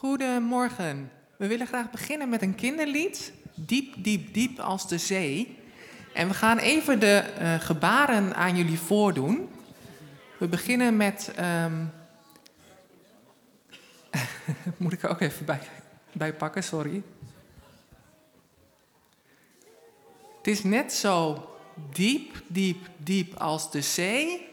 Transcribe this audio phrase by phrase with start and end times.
[0.00, 1.10] Goedemorgen.
[1.36, 3.32] We willen graag beginnen met een kinderlied.
[3.54, 5.58] Diep, diep, diep als de zee.
[6.14, 9.48] En we gaan even de eh, gebaren aan jullie voordoen.
[10.38, 11.32] We beginnen met.
[11.36, 11.84] ehm,
[14.76, 15.60] Moet ik er ook even bij,
[16.12, 17.02] bij pakken, sorry.
[20.36, 21.48] Het is net zo
[21.92, 24.48] diep, diep, diep als de zee.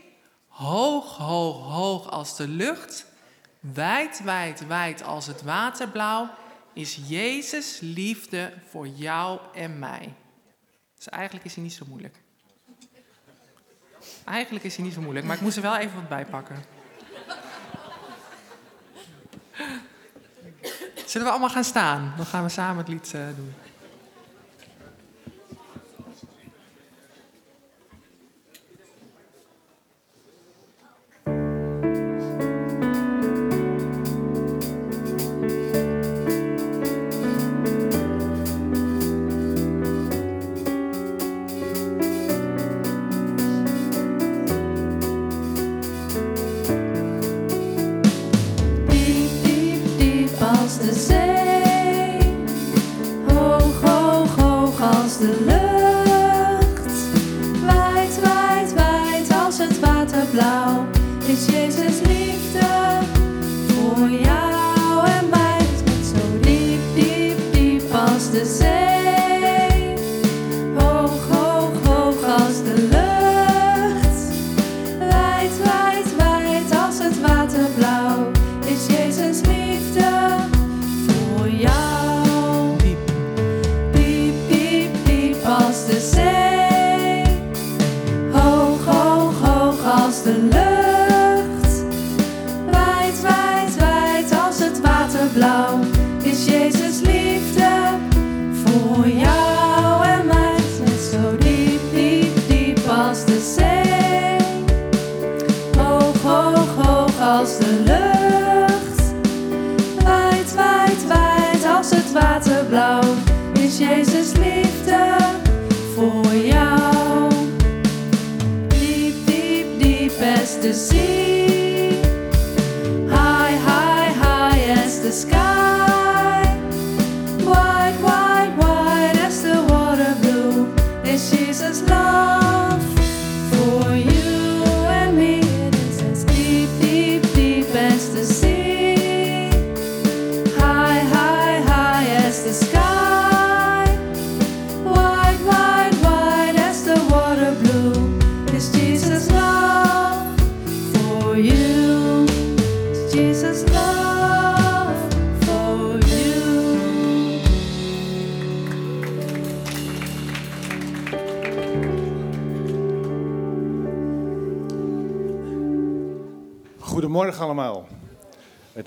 [0.48, 3.07] Hoog, hoog, hoog als de lucht.
[3.60, 6.30] Wijd, wijd, wijd als het waterblauw.
[6.74, 10.14] Is Jezus liefde voor jou en mij.
[10.96, 12.16] Dus eigenlijk is hij niet zo moeilijk.
[14.26, 16.64] Eigenlijk is hij niet zo moeilijk, maar ik moest er wel even wat bij pakken.
[21.06, 22.14] Zullen we allemaal gaan staan?
[22.18, 23.54] Dan gaan we samen het lied eh, doen.
[55.20, 55.57] Hoog als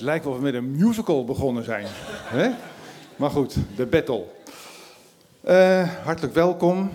[0.00, 1.86] Het lijkt wel of we met een musical begonnen zijn.
[2.24, 2.50] hè?
[3.16, 4.24] Maar goed, de battle.
[5.40, 6.90] Eh, hartelijk welkom.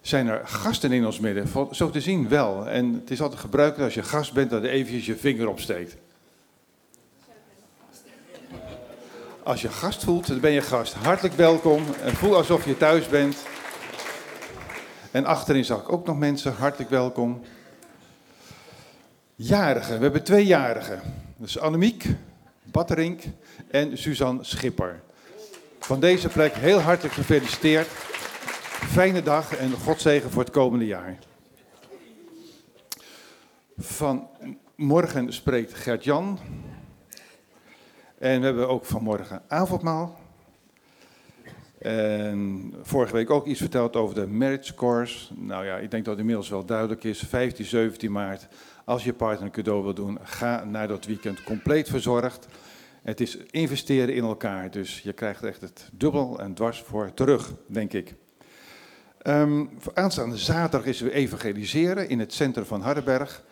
[0.00, 1.48] Zijn er gasten in ons midden?
[1.70, 2.68] Zo te zien wel.
[2.68, 5.96] En het is altijd gebruikelijk als je gast bent dat je eventjes je vinger opsteekt.
[9.42, 10.94] Als je gast voelt, dan ben je gast.
[10.94, 13.36] Hartelijk welkom en voel alsof je thuis bent.
[15.10, 16.52] En achterin zag ik ook nog mensen.
[16.52, 17.42] Hartelijk welkom.
[19.34, 19.96] Jarigen.
[19.96, 21.24] We hebben twee jarigen.
[21.38, 22.06] Dus Annemiek
[22.64, 23.22] Batterink
[23.70, 25.02] en Suzanne Schipper.
[25.78, 27.86] Van deze plek heel hartelijk gefeliciteerd.
[27.86, 31.18] Fijne dag en Godzegen voor het komende jaar.
[33.78, 34.28] Van
[34.74, 36.38] morgen spreekt Gert-Jan.
[38.18, 40.18] En we hebben ook vanmorgen avondmaal.
[41.78, 45.34] En vorige week ook iets verteld over de marriage course.
[45.34, 47.18] Nou ja, ik denk dat het inmiddels wel duidelijk is.
[47.18, 48.48] 15, 17 maart.
[48.86, 52.46] Als je partner een cadeau wil doen, ga naar dat weekend compleet verzorgd.
[53.02, 57.52] Het is investeren in elkaar, dus je krijgt echt het dubbel en dwars voor terug,
[57.66, 58.14] denk ik.
[59.78, 63.44] Voor aanstaande zaterdag is we evangeliseren in het centrum van Hardenberg.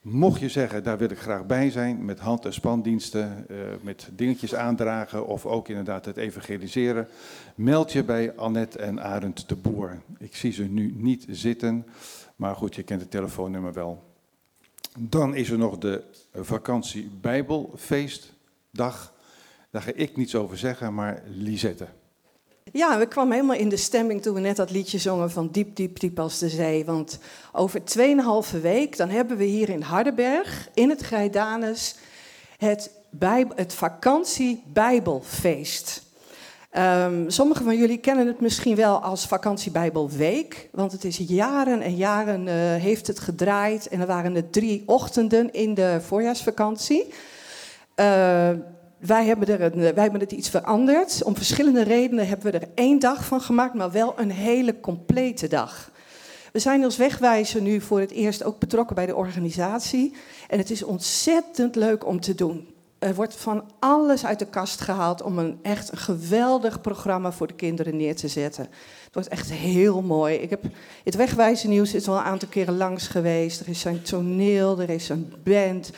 [0.00, 4.08] Mocht je zeggen, daar wil ik graag bij zijn, met hand- en spandiensten, eh, met
[4.12, 7.08] dingetjes aandragen of ook inderdaad het evangeliseren,
[7.54, 10.02] meld je bij Annette en Arend de Boer.
[10.18, 11.86] Ik zie ze nu niet zitten,
[12.36, 14.13] maar goed, je kent het telefoonnummer wel.
[14.98, 16.02] Dan is er nog de
[16.34, 19.12] vakantie Bijbelfeestdag.
[19.70, 21.86] Daar ga ik niets over zeggen, maar Lisette.
[22.72, 25.76] Ja, we kwamen helemaal in de stemming toen we net dat liedje zongen van Diep,
[25.76, 26.84] diep, diep als de zee.
[26.84, 27.18] Want
[27.52, 27.80] over
[28.54, 31.96] 2,5 week, dan hebben we hier in Hardenberg, in het Grijdanus,
[32.56, 36.03] het bij, het vakantie-bijbelfeest.
[36.76, 41.96] Um, sommigen van jullie kennen het misschien wel als vakantiebijbelweek, want het is jaren en
[41.96, 47.04] jaren uh, heeft het gedraaid en er waren er drie ochtenden in de voorjaarsvakantie.
[47.04, 47.06] Uh,
[48.98, 51.22] wij hebben, er een, wij hebben het iets veranderd.
[51.22, 55.48] Om verschillende redenen hebben we er één dag van gemaakt, maar wel een hele complete
[55.48, 55.90] dag.
[56.52, 60.14] We zijn als wegwijzer nu voor het eerst ook betrokken bij de organisatie.
[60.48, 62.73] En het is ontzettend leuk om te doen.
[63.04, 67.54] Er wordt van alles uit de kast gehaald om een echt geweldig programma voor de
[67.54, 68.64] kinderen neer te zetten.
[69.04, 70.34] Het wordt echt heel mooi.
[70.34, 70.62] Ik heb,
[71.04, 73.60] het wegwijzen nieuws is al een aantal keren langs geweest.
[73.60, 75.90] Er is zijn toneel, er is een band.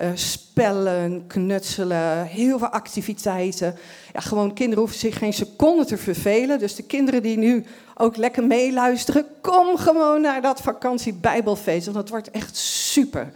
[0.00, 3.74] Uh, spellen, knutselen, heel veel activiteiten.
[4.12, 6.58] Ja, gewoon kinderen hoeven zich geen seconde te vervelen.
[6.58, 7.64] Dus de kinderen die nu
[7.94, 11.84] ook lekker meeluisteren, kom gewoon naar dat vakantie Bijbelfeest.
[11.84, 13.32] Want dat wordt echt super.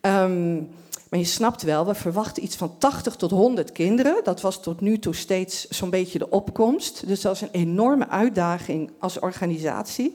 [0.00, 0.68] Um,
[1.10, 4.24] maar je snapt wel, we verwachten iets van 80 tot 100 kinderen.
[4.24, 7.06] Dat was tot nu toe steeds zo'n beetje de opkomst.
[7.06, 10.14] Dus dat is een enorme uitdaging als organisatie.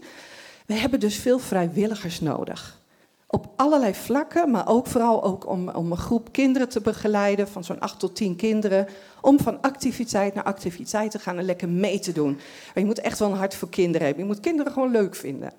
[0.65, 2.81] We hebben dus veel vrijwilligers nodig.
[3.27, 7.63] Op allerlei vlakken, maar ook vooral ook om, om een groep kinderen te begeleiden, van
[7.63, 8.87] zo'n 8 tot 10 kinderen.
[9.21, 12.33] Om van activiteit naar activiteit te gaan en lekker mee te doen.
[12.33, 14.23] Maar je moet echt wel een hart voor kinderen hebben.
[14.23, 15.51] Je moet kinderen gewoon leuk vinden.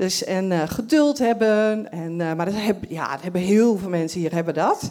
[0.00, 1.92] Dus, en uh, geduld hebben.
[1.92, 4.90] En, uh, maar dat hebben, ja, dat hebben heel veel mensen hier hebben dat.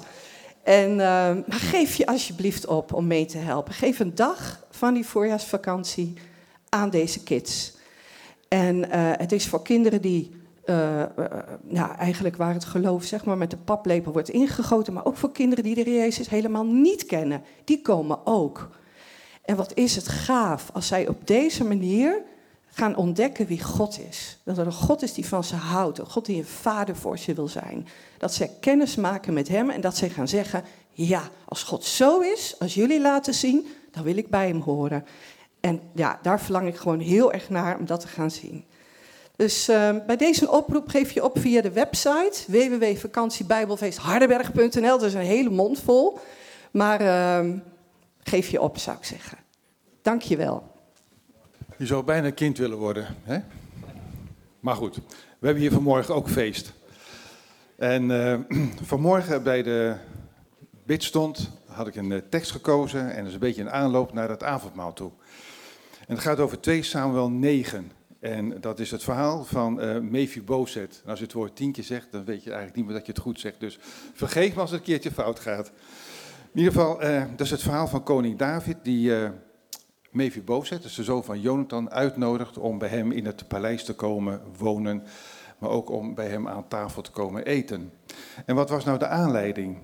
[0.64, 3.74] En, uh, maar geef je alsjeblieft op om mee te helpen.
[3.74, 6.14] Geef een dag van die voorjaarsvakantie
[6.70, 7.74] aan deze kids.
[8.48, 8.90] En
[9.20, 10.32] het is voor kinderen die
[11.62, 15.32] nou, eigenlijk waar het geloof zeg maar, met de paplepel wordt ingegoten, maar ook voor
[15.32, 17.44] kinderen die de Jezus helemaal niet kennen.
[17.64, 18.70] Die komen ook.
[19.46, 22.22] En wat is het gaaf als zij op deze manier
[22.80, 24.38] gaan ontdekken wie God is.
[24.44, 27.18] Dat er een God is die van ze houdt, een God die een vader voor
[27.18, 27.88] ze wil zijn.
[28.18, 32.20] Dat ze kennis maken met Hem en dat ze gaan zeggen, ja, als God zo
[32.20, 35.06] is, als jullie laten zien, dan wil ik bij Hem horen.
[35.60, 38.66] En ja, daar verlang ik gewoon heel erg naar om dat te gaan zien.
[39.36, 44.82] Dus uh, bij deze oproep geef je op via de website www.vakantiebijbelfeesthardenberg.nl.
[44.82, 46.20] Dat is een hele mond vol.
[46.72, 47.40] Maar uh,
[48.20, 49.38] geef je op, zou ik zeggen.
[50.02, 50.78] Dank je wel.
[51.80, 53.16] Je zou bijna kind willen worden.
[53.24, 53.40] Hè?
[54.60, 54.96] Maar goed,
[55.40, 56.74] we hebben hier vanmorgen ook feest.
[57.76, 58.40] En uh,
[58.92, 59.96] vanmorgen bij de
[60.86, 63.12] bidstond had ik een uh, tekst gekozen.
[63.12, 65.12] En dat is een beetje een aanloop naar het avondmaal toe.
[66.08, 67.92] En het gaat over 2 Samuel 9.
[68.20, 71.02] En dat is het verhaal van uh, Mephibosheth.
[71.04, 73.06] En als je het woord tien keer zegt, dan weet je eigenlijk niet meer dat
[73.06, 73.60] je het goed zegt.
[73.60, 73.80] Dus
[74.14, 75.72] vergeef me als het een keertje fout gaat.
[76.54, 77.00] In ieder geval,
[77.36, 79.12] dat is het verhaal van koning David, die
[80.12, 84.42] Mephibozet, dus de zoon van Jonathan, uitnodigt om bij hem in het paleis te komen
[84.58, 85.04] wonen,
[85.58, 87.92] maar ook om bij hem aan tafel te komen eten.
[88.46, 89.78] En wat was nou de aanleiding?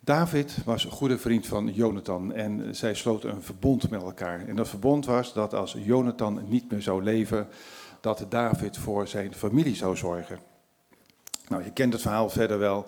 [0.00, 4.46] David was een goede vriend van Jonathan en zij sloten een verbond met elkaar.
[4.46, 7.48] En dat verbond was dat als Jonathan niet meer zou leven,
[8.00, 10.38] dat David voor zijn familie zou zorgen.
[11.48, 12.86] Nou, je kent het verhaal verder wel.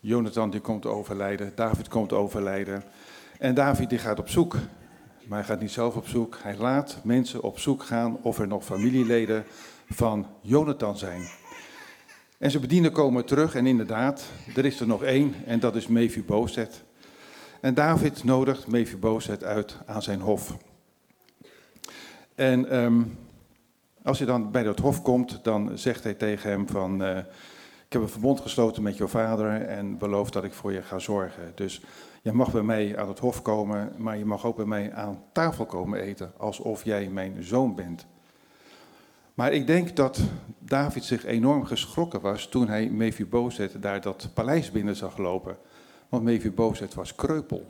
[0.00, 2.82] Jonathan die komt overlijden, David komt overlijden.
[3.38, 4.56] En David die gaat op zoek
[5.30, 6.38] maar hij gaat niet zelf op zoek.
[6.42, 9.44] Hij laat mensen op zoek gaan of er nog familieleden
[9.88, 11.28] van Jonathan zijn.
[12.38, 14.24] En zijn bedienden komen terug en inderdaad,
[14.56, 16.82] er is er nog één en dat is Mephibozet.
[17.60, 20.56] En David nodigt Mephibozet uit aan zijn hof.
[22.34, 23.18] En um,
[24.02, 27.02] als hij dan bij dat hof komt, dan zegt hij tegen hem van...
[27.02, 27.18] Uh,
[27.86, 30.98] ik heb een verbond gesloten met jouw vader en beloof dat ik voor je ga
[30.98, 31.52] zorgen.
[31.54, 31.82] Dus
[32.22, 35.22] je mag bij mij aan het hof komen, maar je mag ook bij mij aan
[35.32, 38.06] tafel komen eten, alsof jij mijn zoon bent.
[39.34, 40.20] Maar ik denk dat
[40.58, 45.56] David zich enorm geschrokken was toen hij Mephibozet daar dat paleis binnen zag lopen.
[46.08, 47.66] Want Mephibozet was kreupel.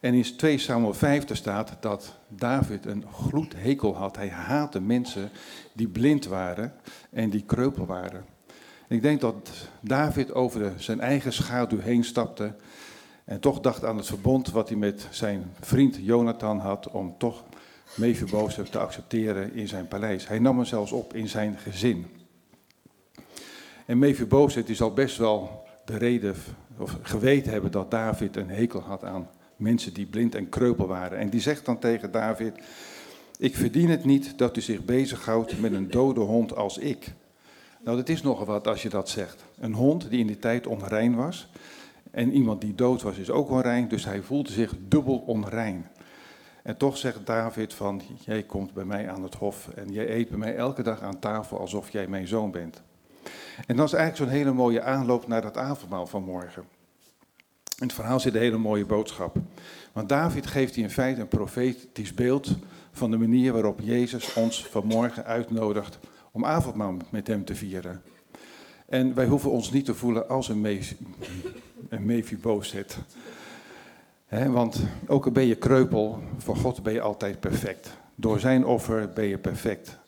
[0.00, 4.16] En in 2 Samuel 5 staat dat David een gloedhekel had.
[4.16, 5.30] Hij haatte mensen
[5.72, 6.72] die blind waren
[7.10, 8.24] en die kreupel waren.
[8.88, 12.54] ik denk dat David over zijn eigen schaduw heen stapte
[13.26, 17.44] en toch dacht aan het verbond wat hij met zijn vriend Jonathan had om toch
[17.94, 20.28] Mephibozet te accepteren in zijn paleis.
[20.28, 22.06] Hij nam hem zelfs op in zijn gezin.
[23.86, 26.34] En Mephibozet die zal best wel de reden
[26.78, 31.18] of geweten hebben dat David een hekel had aan mensen die blind en kreupel waren.
[31.18, 32.54] En die zegt dan tegen David,
[33.38, 37.12] ik verdien het niet dat u zich bezighoudt met een dode hond als ik.
[37.84, 39.44] Nou, dat is nogal wat als je dat zegt.
[39.58, 41.48] Een hond die in die tijd onrein was,
[42.16, 45.86] en iemand die dood was is ook onrein, dus hij voelde zich dubbel onrein.
[46.62, 50.28] En toch zegt David van, jij komt bij mij aan het hof en jij eet
[50.28, 52.82] bij mij elke dag aan tafel alsof jij mijn zoon bent.
[53.66, 56.62] En dat is eigenlijk zo'n hele mooie aanloop naar dat avondmaal van morgen.
[57.78, 59.36] In het verhaal zit een hele mooie boodschap.
[59.92, 62.56] Want David geeft hier in feite een profetisch beeld
[62.92, 65.98] van de manier waarop Jezus ons vanmorgen uitnodigt
[66.32, 68.02] om avondmaal met hem te vieren.
[68.86, 70.60] En wij hoeven ons niet te voelen als een,
[71.88, 72.98] een Mephibozet.
[74.28, 77.96] want ook al ben je kreupel, voor God ben je altijd perfect.
[78.14, 79.98] Door zijn offer ben je perfect.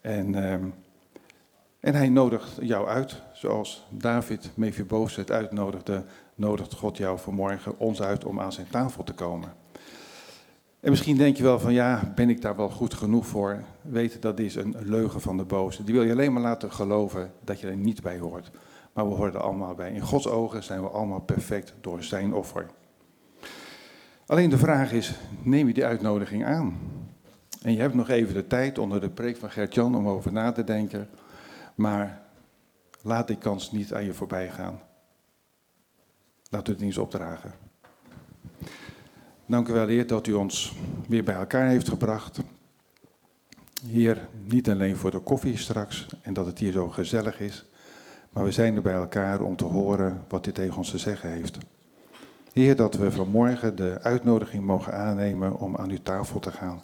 [0.00, 0.64] En, ehm,
[1.80, 8.24] en hij nodigt jou uit, zoals David Mephibozet uitnodigde, nodigt God jou vanmorgen ons uit
[8.24, 9.52] om aan zijn tafel te komen.
[10.80, 13.62] En misschien denk je wel van ja, ben ik daar wel goed genoeg voor?
[13.82, 15.84] Weet, dat is een leugen van de boze.
[15.84, 18.50] Die wil je alleen maar laten geloven dat je er niet bij hoort.
[18.98, 19.92] Maar we horen allemaal bij.
[19.92, 22.66] In Gods ogen zijn we allemaal perfect door zijn offer.
[24.26, 26.78] Alleen de vraag is, neem je die uitnodiging aan?
[27.62, 30.52] En je hebt nog even de tijd onder de preek van Gert-Jan om over na
[30.52, 31.08] te denken.
[31.74, 32.22] Maar
[33.02, 34.80] laat die kans niet aan je voorbij gaan.
[36.50, 37.52] Laat het niet eens opdragen.
[39.46, 40.76] Dank u wel, Heer, dat u ons
[41.08, 42.40] weer bij elkaar heeft gebracht.
[43.82, 47.66] Hier niet alleen voor de koffie straks en dat het hier zo gezellig is,
[48.30, 51.30] maar we zijn er bij elkaar om te horen wat u tegen ons te zeggen
[51.30, 51.58] heeft.
[52.52, 56.82] Heer, dat we vanmorgen de uitnodiging mogen aannemen om aan uw tafel te gaan.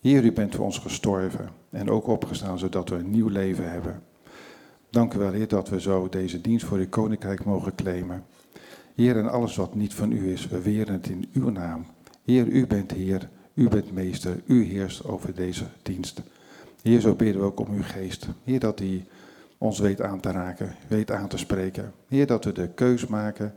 [0.00, 4.02] Heer, u bent voor ons gestorven en ook opgestaan zodat we een nieuw leven hebben.
[4.90, 8.24] Dank u wel, Heer, dat we zo deze dienst voor uw koninkrijk mogen claimen.
[8.94, 11.86] Heer, en alles wat niet van u is, we weren het in uw naam.
[12.24, 16.22] Heer, u bent Heer, u bent meester, u heerst over deze dienst.
[16.82, 18.28] Heer, zo bidden we ook om uw geest.
[18.44, 19.06] Heer, dat hij
[19.60, 21.92] ons weet aan te raken, weet aan te spreken.
[22.08, 23.54] Heer, dat we de keus maken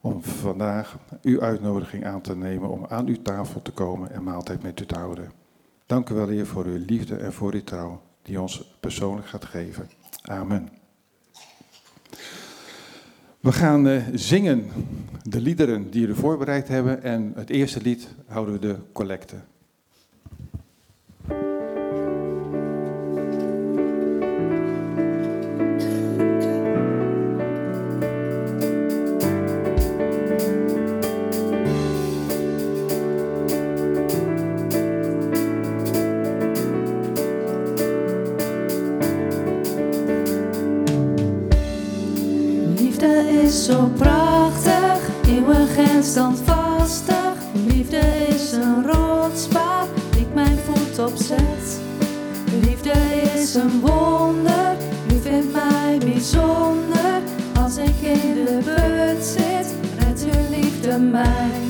[0.00, 4.62] om vandaag uw uitnodiging aan te nemen om aan uw tafel te komen en maaltijd
[4.62, 5.32] met u te houden.
[5.86, 9.44] Dank u wel, Heer, voor uw liefde en voor uw trouw die ons persoonlijk gaat
[9.44, 9.90] geven.
[10.22, 10.68] Amen.
[13.40, 14.70] We gaan uh, zingen
[15.22, 19.36] de liederen die we voorbereid hebben en het eerste lied houden we de collecte.
[46.16, 47.36] Standvastig.
[47.66, 49.86] Liefde is een rotspaar,
[50.18, 51.80] ik mijn voet opzet.
[52.62, 52.92] Liefde
[53.34, 54.76] is een wonder,
[55.12, 57.20] u vindt mij bijzonder.
[57.62, 61.65] Als ik in de put zit, redt uw liefde mij.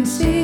[0.00, 0.39] Ik u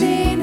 [0.00, 0.39] see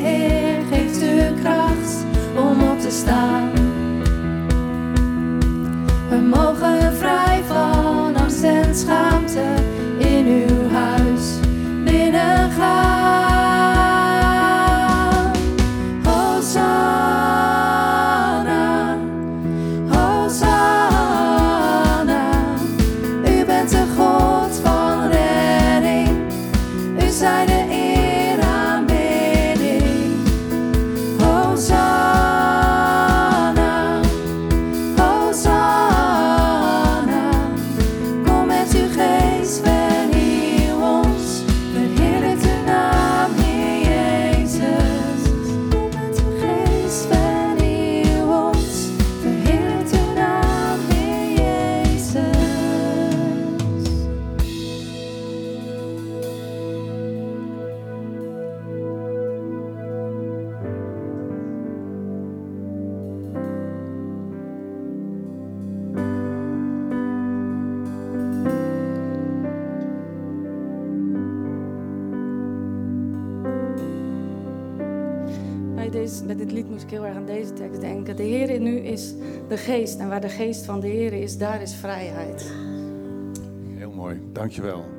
[79.67, 79.99] geest.
[79.99, 82.53] En waar de geest van de Heer is, daar is vrijheid.
[83.75, 84.96] Heel mooi, dankjewel.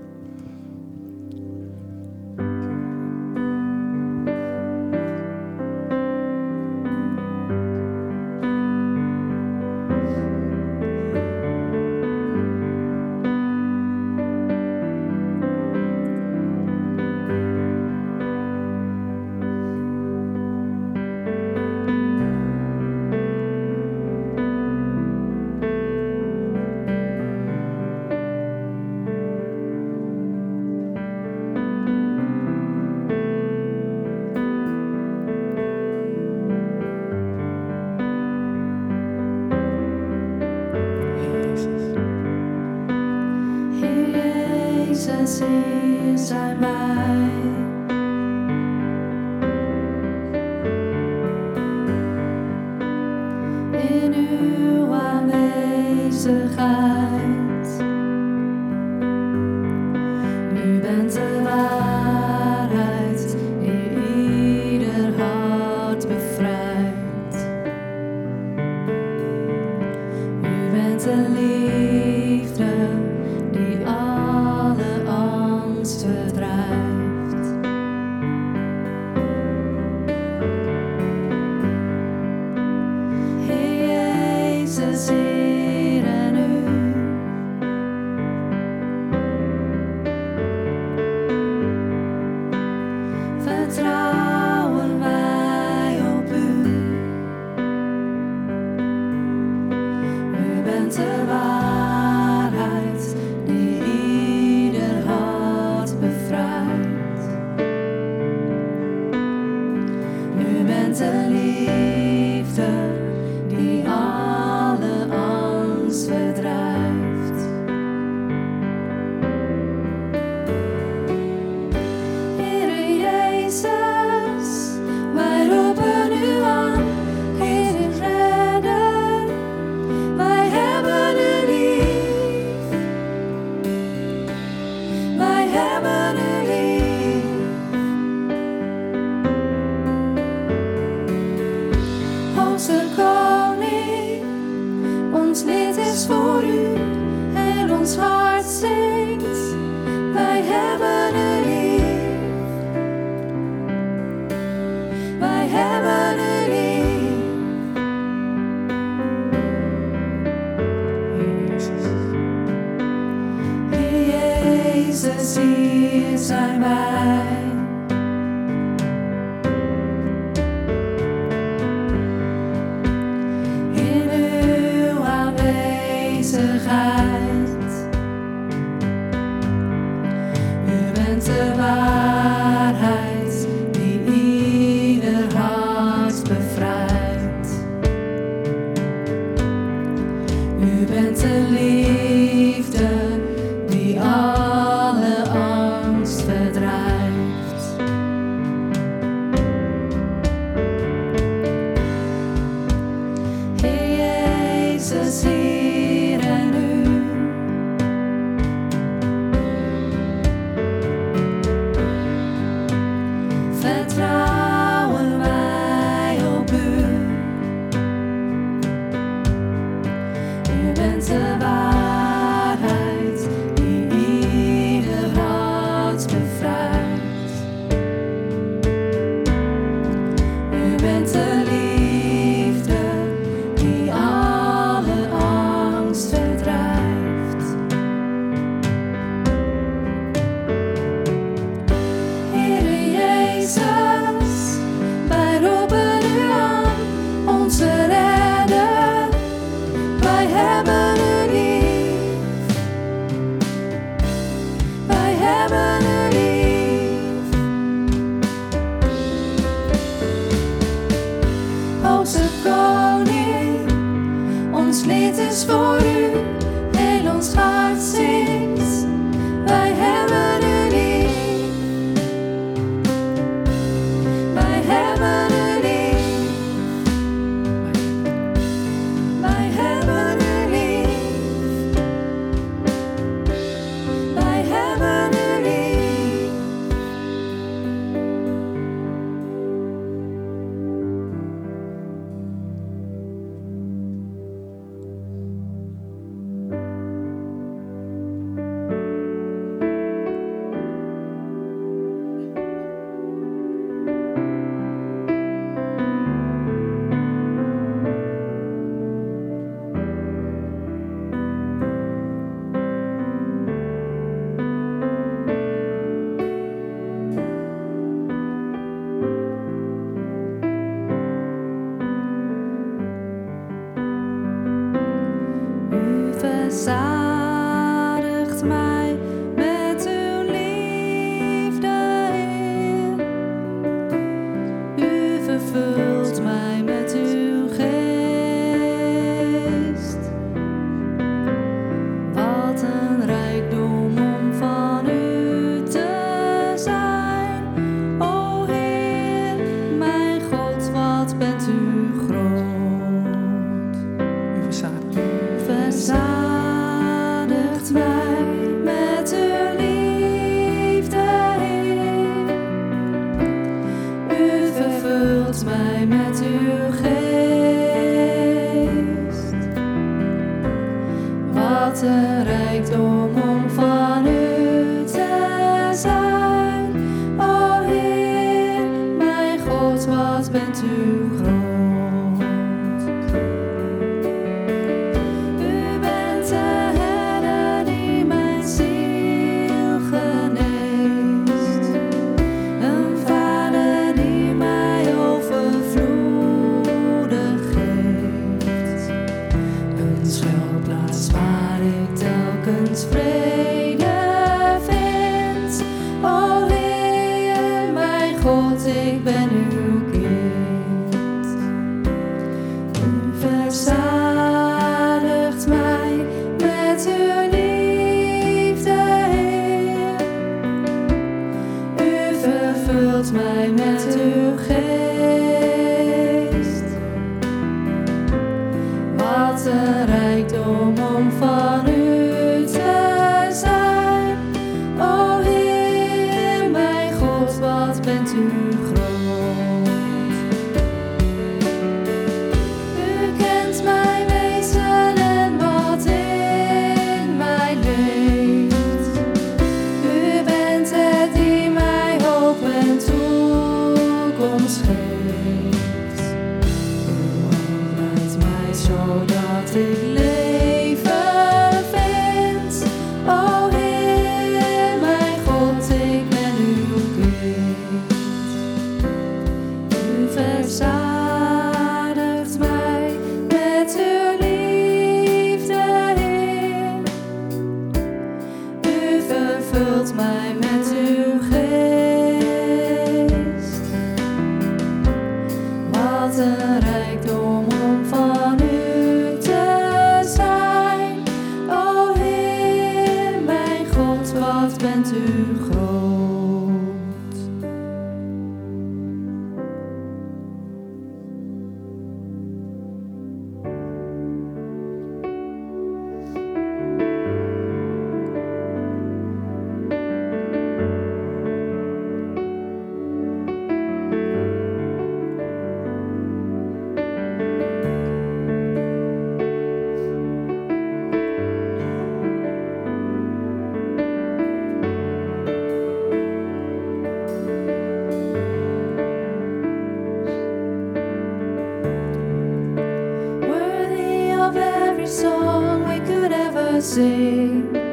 [536.60, 537.67] Sing.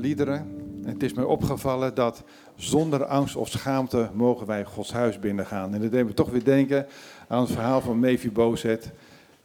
[0.00, 0.44] Prachtige.
[0.84, 2.22] Het is mij opgevallen dat
[2.56, 5.74] zonder angst of schaamte mogen wij Gods huis binnengaan.
[5.74, 6.86] En dat deed me toch weer denken
[7.28, 8.92] aan het verhaal van Mephibozet.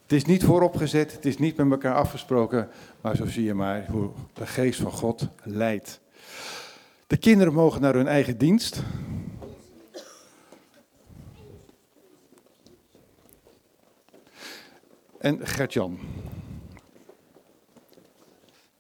[0.01, 2.69] Het is niet vooropgezet, het is niet met elkaar afgesproken,
[3.01, 5.99] maar zo zie je maar hoe de geest van God leidt.
[7.07, 8.83] De kinderen mogen naar hun eigen dienst.
[15.17, 15.99] En Gert-Jan.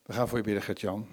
[0.05, 1.05] We gaan voor je bidden, Gert-Jan.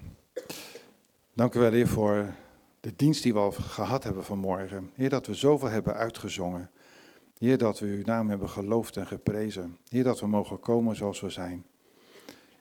[1.37, 2.33] Dank u wel, Heer, voor
[2.79, 4.91] de dienst die we al gehad hebben vanmorgen.
[4.93, 6.69] Heer, dat we zoveel hebben uitgezongen.
[7.37, 9.77] Heer, dat we uw naam hebben geloofd en geprezen.
[9.89, 11.65] Heer, dat we mogen komen zoals we zijn.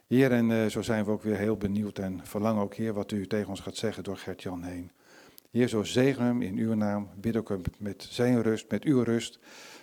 [0.07, 3.13] Heer, en uh, zo zijn we ook weer heel benieuwd en verlangen ook, Heer, wat
[3.13, 4.91] u tegen ons gaat zeggen door Gert-Jan heen.
[5.51, 7.09] Heer, zo zegen hem in uw naam.
[7.15, 9.39] Bid ook met zijn rust, met uw rust,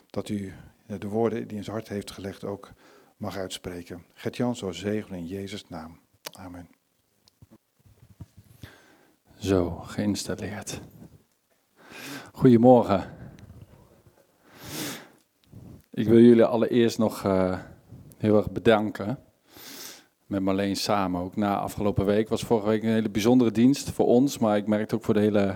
[0.10, 0.54] dat u
[0.86, 2.72] de woorden die in zijn hart heeft gelegd ook
[3.18, 4.04] mag uitspreken.
[4.14, 6.00] Gert-Jan, zo zegen in Jezus' naam.
[6.32, 6.83] Amen.
[9.44, 10.82] Zo, geïnstalleerd.
[12.32, 13.04] Goedemorgen.
[15.92, 17.60] Ik wil jullie allereerst nog uh,
[18.18, 19.20] heel erg bedanken.
[20.26, 21.22] Met Marleen samen.
[21.22, 24.38] Ook na afgelopen week was vorige week een hele bijzondere dienst voor ons.
[24.38, 25.56] Maar ik merkte ook voor de hele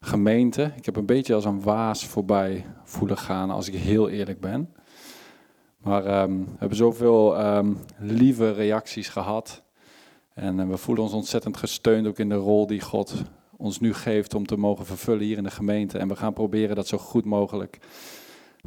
[0.00, 0.72] gemeente.
[0.76, 4.74] Ik heb een beetje als een waas voorbij voelen gaan, als ik heel eerlijk ben.
[5.76, 9.64] Maar um, we hebben zoveel um, lieve reacties gehad.
[10.36, 13.14] En uh, we voelen ons ontzettend gesteund ook in de rol die God
[13.56, 15.98] ons nu geeft om te mogen vervullen hier in de gemeente.
[15.98, 17.78] En we gaan proberen dat zo goed mogelijk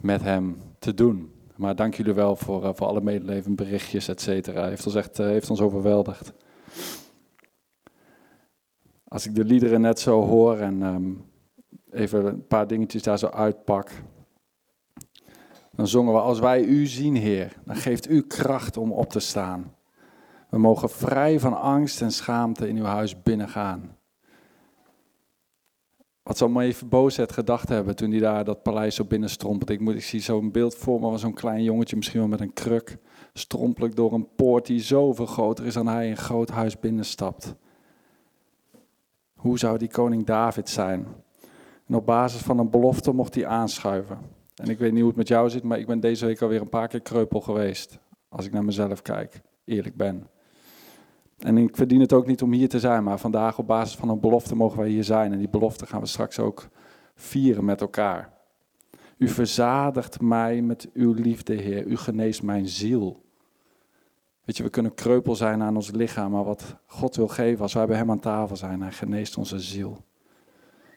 [0.01, 1.31] met hem te doen.
[1.55, 4.67] Maar dank jullie wel voor, uh, voor alle medeleven, berichtjes, et cetera.
[4.67, 6.33] Heeft ons echt uh, heeft ons overweldigd.
[9.07, 11.25] Als ik de liederen net zo hoor en um,
[11.91, 13.91] even een paar dingetjes daar zo uitpak.
[15.71, 19.19] Dan zongen we, als wij u zien, Heer, dan geeft u kracht om op te
[19.19, 19.73] staan.
[20.49, 23.97] We mogen vrij van angst en schaamte in uw huis binnengaan.
[26.23, 29.73] Wat zal Bozet gedacht hebben toen hij daar dat paleis zo binnenstrompelde.
[29.73, 32.39] Ik, moet, ik zie zo'n beeld voor me van zo'n klein jongetje, misschien wel met
[32.39, 32.97] een kruk,
[33.33, 37.55] strompelijk door een poort die zoveel groter is dan hij een groot huis binnenstapt.
[39.33, 41.07] Hoe zou die koning David zijn?
[41.87, 44.17] En op basis van een belofte mocht hij aanschuiven.
[44.55, 46.61] En ik weet niet hoe het met jou zit, maar ik ben deze week alweer
[46.61, 47.99] een paar keer kreupel geweest.
[48.29, 50.27] Als ik naar mezelf kijk, eerlijk ben.
[51.39, 54.09] En ik verdien het ook niet om hier te zijn, maar vandaag op basis van
[54.09, 55.31] een belofte mogen wij hier zijn.
[55.31, 56.67] En die belofte gaan we straks ook
[57.15, 58.33] vieren met elkaar.
[59.17, 61.85] U verzadigt mij met uw liefde, Heer.
[61.85, 63.23] U geneest mijn ziel.
[64.45, 67.73] Weet je, we kunnen kreupel zijn aan ons lichaam, maar wat God wil geven als
[67.73, 69.97] wij bij Hem aan tafel zijn, Hij geneest onze ziel.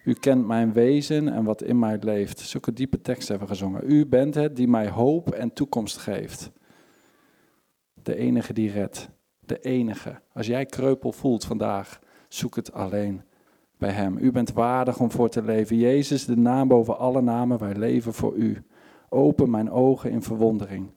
[0.04, 2.38] U kent mijn wezen en wat in mij leeft.
[2.38, 3.90] Zulke diepe teksten hebben we gezongen.
[3.90, 6.50] U bent het die mij hoop en toekomst geeft.
[7.94, 9.10] De enige die redt.
[9.52, 10.20] De enige.
[10.32, 13.22] Als jij kreupel voelt vandaag, zoek het alleen
[13.78, 14.18] bij Hem.
[14.18, 15.76] U bent waardig om voor te leven.
[15.76, 18.64] Jezus, de naam boven alle namen, wij leven voor U.
[19.08, 20.90] Open mijn ogen in verwondering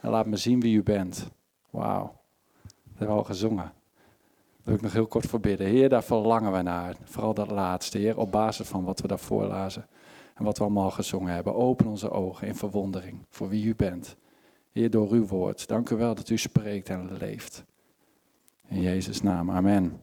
[0.00, 1.30] en laat me zien wie U bent.
[1.70, 2.20] Wauw,
[2.62, 3.72] dat hebben al gezongen.
[3.72, 5.66] Daar wil ik nog heel kort voor bidden.
[5.66, 6.96] Heer, daar verlangen we naar.
[7.04, 9.86] Vooral dat laatste, Heer, op basis van wat we daarvoor lazen.
[10.34, 11.54] En wat we allemaal gezongen hebben.
[11.54, 14.16] Open onze ogen in verwondering voor wie U bent.
[14.72, 15.68] Heer, door uw woord.
[15.68, 17.64] Dank u wel dat u spreekt en leeft.
[18.68, 20.02] In Jezus' naam, amen.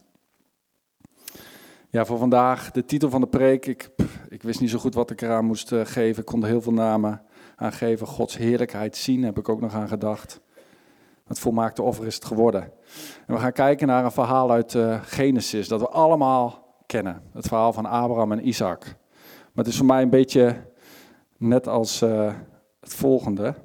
[1.89, 3.66] Ja, voor vandaag de titel van de preek.
[3.66, 3.89] Ik,
[4.30, 6.22] ik wist niet zo goed wat ik eraan moest uh, geven.
[6.22, 7.22] Ik kon er heel veel namen
[7.55, 8.07] aan geven.
[8.07, 10.41] Gods heerlijkheid zien heb ik ook nog aan gedacht.
[11.28, 12.62] Het volmaakte offer is het geworden.
[13.28, 17.22] En we gaan kijken naar een verhaal uit uh, Genesis dat we allemaal kennen.
[17.34, 18.84] Het verhaal van Abraham en Isaac.
[19.26, 20.66] Maar het is voor mij een beetje
[21.38, 22.34] net als uh,
[22.80, 23.55] het volgende.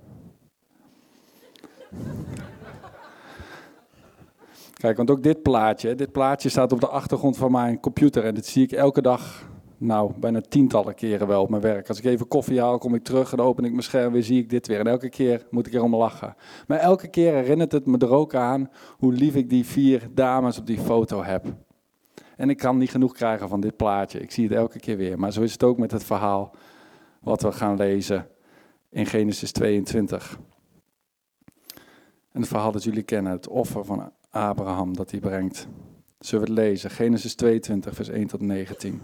[4.80, 8.34] Kijk, want ook dit plaatje, dit plaatje staat op de achtergrond van mijn computer en
[8.34, 11.88] dit zie ik elke dag, nou, bijna tientallen keren wel op mijn werk.
[11.88, 14.38] Als ik even koffie haal, kom ik terug en open ik mijn scherm weer, zie
[14.38, 14.78] ik dit weer.
[14.78, 16.34] En elke keer moet ik erom lachen.
[16.66, 20.58] Maar elke keer herinnert het me er ook aan hoe lief ik die vier dames
[20.58, 21.44] op die foto heb.
[22.36, 24.20] En ik kan niet genoeg krijgen van dit plaatje.
[24.20, 25.18] Ik zie het elke keer weer.
[25.18, 26.54] Maar zo is het ook met het verhaal
[27.20, 28.28] wat we gaan lezen
[28.90, 30.38] in Genesis 22.
[32.32, 35.68] En het verhaal dat jullie kennen, het offer van Abraham dat hij brengt.
[36.18, 36.90] Zullen we het lezen?
[36.90, 38.94] Genesis 22, vers 1 tot 19.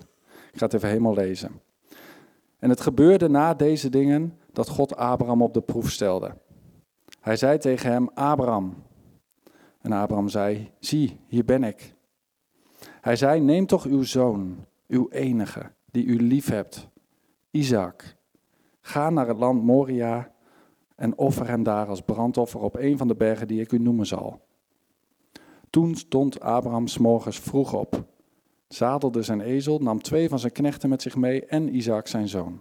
[0.53, 1.61] Ik ga het even helemaal lezen.
[2.59, 6.37] En het gebeurde na deze dingen dat God Abraham op de proef stelde.
[7.21, 8.75] Hij zei tegen hem, Abraham.
[9.81, 11.95] En Abraham zei, zie, hier ben ik.
[13.01, 16.89] Hij zei, neem toch uw zoon, uw enige, die u lief hebt,
[17.51, 18.17] Isaac.
[18.81, 20.33] Ga naar het land Moria
[20.97, 24.07] en offer hem daar als brandoffer op een van de bergen die ik u noemen
[24.07, 24.41] zal.
[25.73, 28.05] Toen stond Abraham morgens vroeg op,
[28.69, 32.61] zadelde zijn ezel, nam twee van zijn knechten met zich mee en Isaac zijn zoon.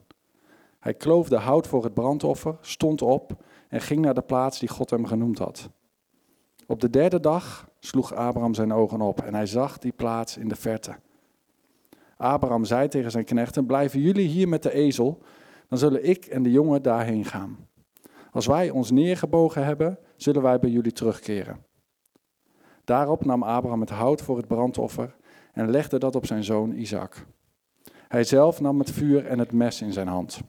[0.80, 4.90] Hij kloofde hout voor het brandoffer, stond op en ging naar de plaats die God
[4.90, 5.70] hem genoemd had.
[6.68, 10.48] Op de derde dag sloeg Abraham zijn ogen op en hij zag die plaats in
[10.48, 10.96] de verte.
[12.18, 15.22] Abraham zei tegen zijn knechten: Blijven jullie hier met de ezel,
[15.68, 17.68] dan zullen ik en de jongen daarheen gaan.
[18.32, 21.70] Als wij ons neergebogen hebben, zullen wij bij jullie terugkeren.
[22.92, 25.16] Daarop nam Abraham het hout voor het brandoffer
[25.54, 27.26] en legde dat op zijn zoon Isaac.
[28.08, 30.42] Hij zelf nam het vuur en het mes in zijn hand.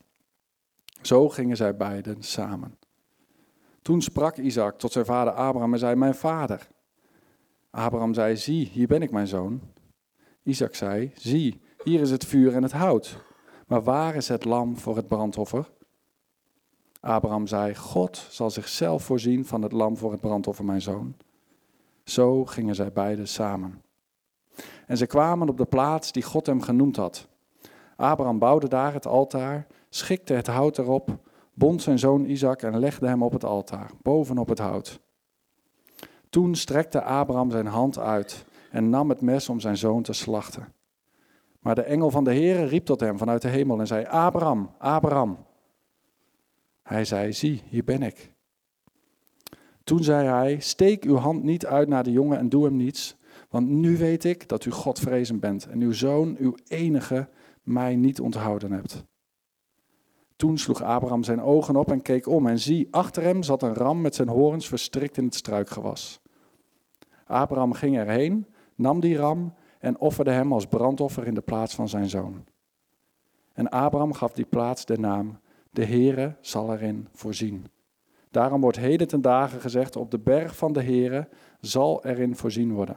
[1.03, 2.79] Zo gingen zij beiden samen.
[3.83, 6.69] Toen sprak Isaac tot zijn vader Abraham en zei: Mijn vader.
[7.71, 9.61] Abraham zei: Zie, hier ben ik, mijn zoon.
[10.43, 13.25] Isaac zei: Zie, hier is het vuur en het hout.
[13.67, 15.71] Maar waar is het lam voor het brandoffer?
[17.01, 21.15] Abraham zei: God zal zichzelf voorzien van het lam voor het brandoffer, mijn zoon.
[22.05, 23.83] Zo gingen zij beiden samen.
[24.87, 27.29] En ze kwamen op de plaats die God hem genoemd had.
[27.97, 31.19] Abraham bouwde daar het altaar, schikte het hout erop,
[31.55, 35.01] bond zijn zoon Isaac en legde hem op het altaar, bovenop het hout.
[36.31, 40.73] Toen strekte Abraham zijn hand uit en nam het mes om zijn zoon te slachten.
[41.61, 44.71] Maar de engel van de Heere riep tot hem vanuit de hemel en zei: Abraham,
[44.79, 45.39] Abraham.
[46.83, 48.32] Hij zei: Zie, hier ben ik.
[49.85, 53.17] Toen zei hij: Steek uw hand niet uit naar de jongen en doe hem niets,
[53.49, 57.29] want nu weet ik dat u Godvrezend bent en uw zoon, uw enige,
[57.63, 59.05] mij niet onthouden hebt.
[60.37, 63.75] Toen sloeg Abraham zijn ogen op en keek om en zie, achter hem zat een
[63.75, 66.21] ram met zijn horens verstrikt in het struikgewas.
[67.27, 71.89] Abraham ging erheen, nam die ram en offerde hem als brandoffer in de plaats van
[71.89, 72.45] zijn zoon.
[73.53, 75.39] En Abraham gaf die plaats de naam,
[75.71, 77.67] de Heere zal erin voorzien.
[78.33, 81.29] Daarom wordt heden ten dagen gezegd, op de berg van de Heere
[81.61, 82.97] zal erin voorzien worden.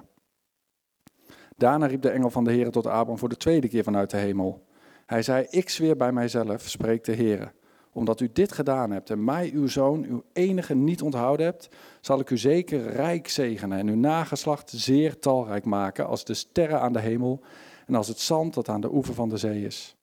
[1.57, 4.17] Daarna riep de engel van de Heere tot Abraham voor de tweede keer vanuit de
[4.17, 4.65] hemel.
[5.05, 7.51] Hij zei, ik zweer bij mijzelf, spreekt de Heere,
[7.93, 11.69] omdat u dit gedaan hebt en mij, uw zoon, uw enige niet onthouden hebt,
[12.01, 16.81] zal ik u zeker rijk zegenen en uw nageslacht zeer talrijk maken als de sterren
[16.81, 17.41] aan de hemel
[17.86, 19.97] en als het zand dat aan de oever van de zee is.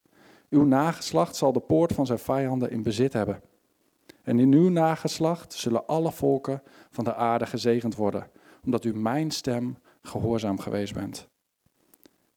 [0.49, 3.41] Uw nageslacht zal de poort van zijn vijanden in bezit hebben.
[4.23, 8.29] En in uw nageslacht zullen alle volken van de aarde gezegend worden,
[8.63, 11.27] omdat u mijn stem gehoorzaam geweest bent.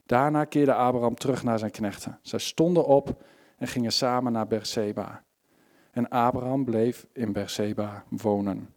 [0.07, 2.19] Daarna keerde Abraham terug naar zijn knechten.
[2.23, 3.23] Zij stonden op
[3.57, 5.25] en gingen samen naar Berseba.
[5.91, 8.75] En Abraham bleef in Berseba wonen.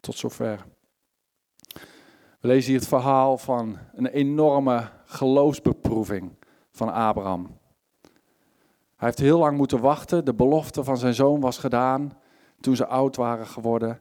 [0.00, 0.64] Tot zover.
[2.40, 6.36] We lezen hier het verhaal van een enorme geloofsbeproeving
[6.70, 7.58] van Abraham.
[9.04, 10.24] Hij heeft heel lang moeten wachten.
[10.24, 12.18] De belofte van zijn zoon was gedaan
[12.60, 14.00] toen ze oud waren geworden.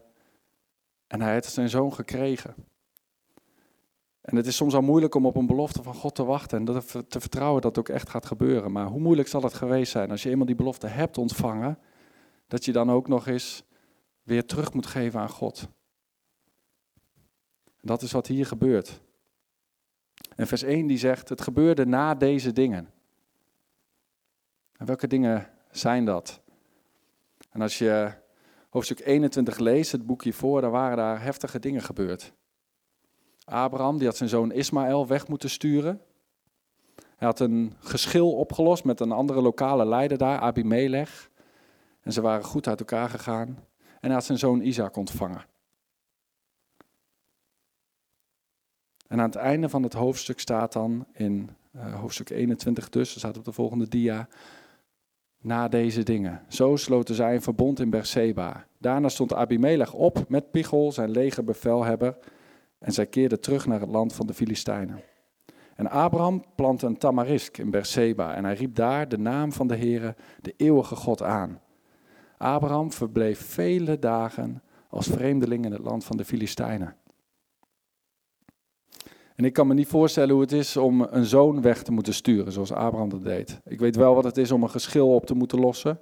[1.07, 2.55] En hij heeft zijn zoon gekregen.
[4.21, 6.83] En het is soms al moeilijk om op een belofte van God te wachten en
[7.07, 8.71] te vertrouwen dat het ook echt gaat gebeuren.
[8.71, 11.79] Maar hoe moeilijk zal het geweest zijn als je eenmaal die belofte hebt ontvangen,
[12.47, 13.63] dat je dan ook nog eens
[14.21, 15.67] weer terug moet geven aan God.
[17.81, 19.01] Dat is wat hier gebeurt.
[20.35, 22.93] En vers 1 die zegt, het gebeurde na deze dingen.
[24.85, 26.41] Welke dingen zijn dat?
[27.49, 28.11] En als je
[28.69, 32.33] hoofdstuk 21 leest, het boek hiervoor, dan waren daar heftige dingen gebeurd.
[33.45, 36.01] Abraham die had zijn zoon Ismaël weg moeten sturen.
[36.95, 41.29] Hij had een geschil opgelost met een andere lokale leider daar, Abimelech.
[42.01, 43.47] En ze waren goed uit elkaar gegaan.
[43.77, 45.45] En hij had zijn zoon Isaac ontvangen.
[49.07, 53.17] En aan het einde van het hoofdstuk staat dan, in uh, hoofdstuk 21 dus, dat
[53.17, 54.27] staat op de volgende dia,
[55.43, 56.41] na deze dingen.
[56.47, 58.65] Zo sloten zij een verbond in Berseba.
[58.77, 62.17] Daarna stond Abimelech op met Pichol, zijn legerbevelhebber,
[62.79, 65.01] en zij keerden terug naar het land van de Filistijnen.
[65.75, 69.75] En Abraham plantte een tamarisk in Berseba en hij riep daar de naam van de
[69.75, 71.59] Heere, de eeuwige God aan.
[72.37, 76.95] Abraham verbleef vele dagen als vreemdeling in het land van de Filistijnen.
[79.35, 82.13] En ik kan me niet voorstellen hoe het is om een zoon weg te moeten
[82.13, 83.61] sturen, zoals Abraham dat deed.
[83.65, 85.99] Ik weet wel wat het is om een geschil op te moeten lossen.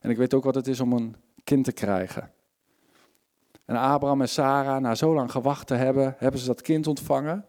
[0.00, 2.30] En ik weet ook wat het is om een kind te krijgen.
[3.64, 7.44] En Abraham en Sarah, na zo lang gewacht te hebben, hebben ze dat kind ontvangen.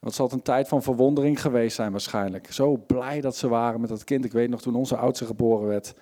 [0.00, 2.52] Wat zal een tijd van verwondering geweest zijn waarschijnlijk.
[2.52, 4.24] Zo blij dat ze waren met dat kind.
[4.24, 5.94] Ik weet nog toen onze oudste geboren werd,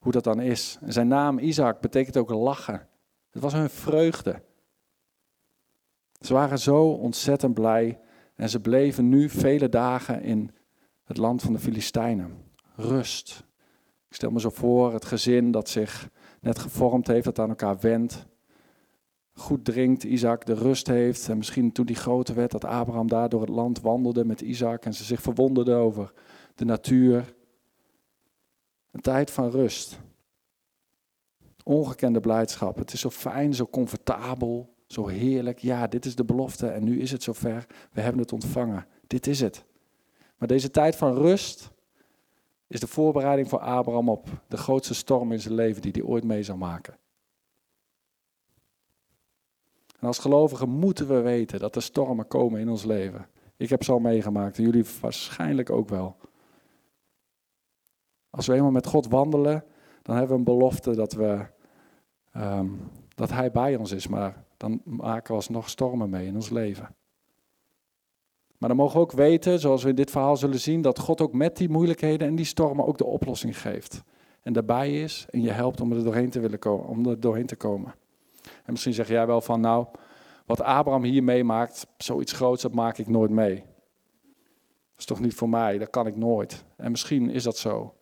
[0.00, 0.78] hoe dat dan is.
[0.80, 2.86] En zijn naam Isaac betekent ook lachen.
[3.30, 4.42] Het was hun vreugde.
[6.20, 8.00] Ze waren zo ontzettend blij
[8.34, 10.50] en ze bleven nu vele dagen in
[11.04, 12.44] het land van de Filistijnen.
[12.76, 13.44] Rust.
[14.08, 16.08] Ik stel me zo voor het gezin dat zich
[16.40, 18.26] net gevormd heeft, dat aan elkaar wendt.
[19.32, 21.28] goed drinkt, Isaac de rust heeft.
[21.28, 24.84] En misschien toen hij groter werd, dat Abraham daar door het land wandelde met Isaac
[24.84, 26.12] en ze zich verwonderden over
[26.54, 27.34] de natuur.
[28.90, 30.00] Een tijd van rust.
[31.64, 32.76] Ongekende blijdschap.
[32.76, 35.58] Het is zo fijn, zo comfortabel, zo heerlijk.
[35.58, 37.66] Ja, dit is de belofte en nu is het zover.
[37.92, 38.86] We hebben het ontvangen.
[39.06, 39.64] Dit is het.
[40.38, 41.70] Maar deze tijd van rust
[42.66, 46.24] is de voorbereiding voor Abraham op de grootste storm in zijn leven die hij ooit
[46.24, 46.96] mee zal maken.
[50.00, 53.28] En als gelovigen moeten we weten dat er stormen komen in ons leven.
[53.56, 56.16] Ik heb ze al meegemaakt en jullie waarschijnlijk ook wel.
[58.30, 59.64] Als we eenmaal met God wandelen,
[60.02, 61.46] dan hebben we een belofte dat, we,
[62.32, 62.68] ehm,
[63.14, 64.06] dat Hij bij ons is.
[64.06, 66.94] Maar dan maken we alsnog stormen mee in ons leven.
[68.58, 71.20] Maar dan mogen we ook weten, zoals we in dit verhaal zullen zien, dat God
[71.20, 74.02] ook met die moeilijkheden en die stormen ook de oplossing geeft.
[74.42, 77.46] En daarbij is en je helpt om er doorheen te, willen komen, om er doorheen
[77.46, 77.94] te komen.
[78.42, 79.86] En misschien zeg jij wel van, nou,
[80.46, 83.54] wat Abraham hier meemaakt, zoiets groots, dat maak ik nooit mee.
[83.54, 86.64] Dat is toch niet voor mij, dat kan ik nooit.
[86.76, 87.94] En misschien is dat zo.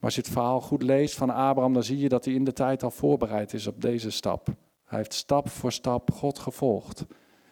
[0.00, 2.44] Maar als je het verhaal goed leest van Abraham, dan zie je dat hij in
[2.44, 4.48] de tijd al voorbereid is op deze stap.
[4.90, 7.04] Hij heeft stap voor stap God gevolgd.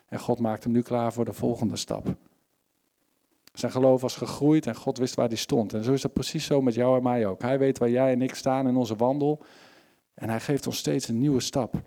[0.06, 2.16] En God maakt hem nu klaar voor de volgende stap.
[3.52, 5.74] Zijn geloof was gegroeid en God wist waar hij stond.
[5.74, 7.42] En zo is dat precies zo met jou en mij ook.
[7.42, 9.44] Hij weet waar jij en ik staan in onze wandel.
[10.14, 11.82] En hij geeft ons steeds een nieuwe stap.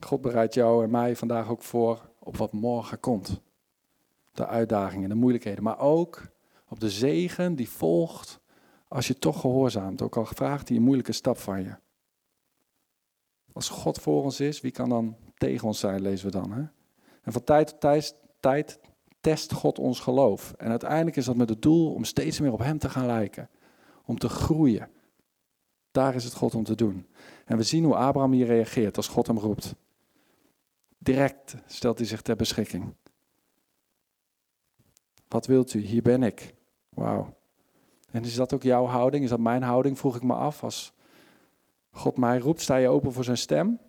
[0.00, 3.40] God bereidt jou en mij vandaag ook voor op wat morgen komt.
[4.32, 6.22] De uitdagingen, de moeilijkheden, maar ook
[6.68, 8.40] op de zegen die volgt
[8.88, 10.02] als je toch gehoorzaamt.
[10.02, 11.74] Ook al vraagt hij een moeilijke stap van je.
[13.52, 16.52] Als God voor ons is, wie kan dan tegen ons zijn, lezen we dan.
[16.52, 16.62] Hè?
[17.22, 18.80] En van tijd tot tijd, tijd
[19.20, 20.52] test God ons geloof.
[20.56, 23.50] En uiteindelijk is dat met het doel om steeds meer op Hem te gaan lijken.
[24.04, 24.88] Om te groeien.
[25.90, 27.06] Daar is het God om te doen.
[27.44, 29.74] En we zien hoe Abraham hier reageert als God hem roept.
[30.98, 32.94] Direct stelt hij zich ter beschikking.
[35.28, 35.80] Wat wilt u?
[35.80, 36.54] Hier ben ik.
[36.88, 37.36] Wauw.
[38.14, 39.24] En is dat ook jouw houding?
[39.24, 39.98] Is dat mijn houding?
[39.98, 40.62] Vroeg ik me af.
[40.62, 40.92] Als
[41.90, 43.80] God mij roept, sta je open voor zijn stem?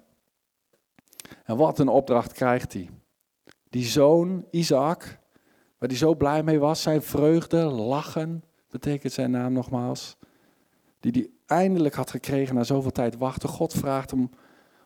[1.43, 2.89] En wat een opdracht krijgt hij.
[3.69, 5.19] Die zoon, Isaac,
[5.77, 10.17] waar hij zo blij mee was, zijn vreugde, lachen, betekent zijn naam nogmaals.
[10.99, 13.49] Die hij eindelijk had gekregen na zoveel tijd wachten.
[13.49, 14.29] God vraagt hem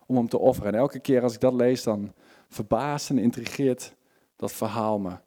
[0.05, 0.73] om hem te offeren.
[0.73, 2.13] En elke keer als ik dat lees, dan
[2.47, 3.95] verbaast en intrigeert
[4.35, 5.17] dat verhaal me.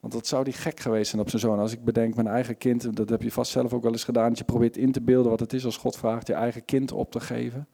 [0.00, 1.58] Want dat zou die gek geweest zijn op zijn zoon.
[1.58, 4.28] Als ik bedenk mijn eigen kind, dat heb je vast zelf ook wel eens gedaan,
[4.28, 6.92] dat je probeert in te beelden wat het is als God vraagt je eigen kind
[6.92, 7.68] op te geven.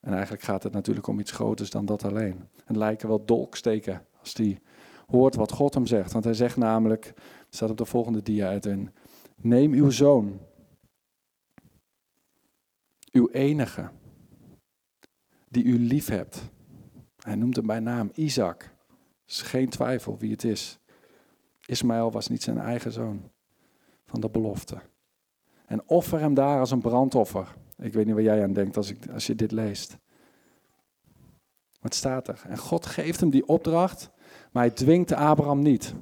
[0.00, 2.48] En eigenlijk gaat het natuurlijk om iets groters dan dat alleen.
[2.64, 4.60] Het lijken wel dolksteken als die
[5.06, 6.12] hoort wat God hem zegt.
[6.12, 7.14] Want hij zegt namelijk,
[7.48, 8.68] staat op de volgende dia uit
[9.36, 10.40] neem uw zoon,
[13.12, 13.90] uw enige,
[15.48, 16.42] die u lief hebt.
[17.16, 18.73] Hij noemt hem bij naam Isaac
[19.26, 20.78] is geen twijfel wie het is.
[21.66, 23.30] Ismaël was niet zijn eigen zoon
[24.04, 24.80] van de belofte.
[25.66, 27.54] En offer hem daar als een brandoffer.
[27.78, 29.98] Ik weet niet waar jij aan denkt als, ik, als je dit leest.
[31.80, 32.42] Wat staat er?
[32.46, 34.10] En God geeft hem die opdracht,
[34.52, 35.94] maar hij dwingt Abraham niet.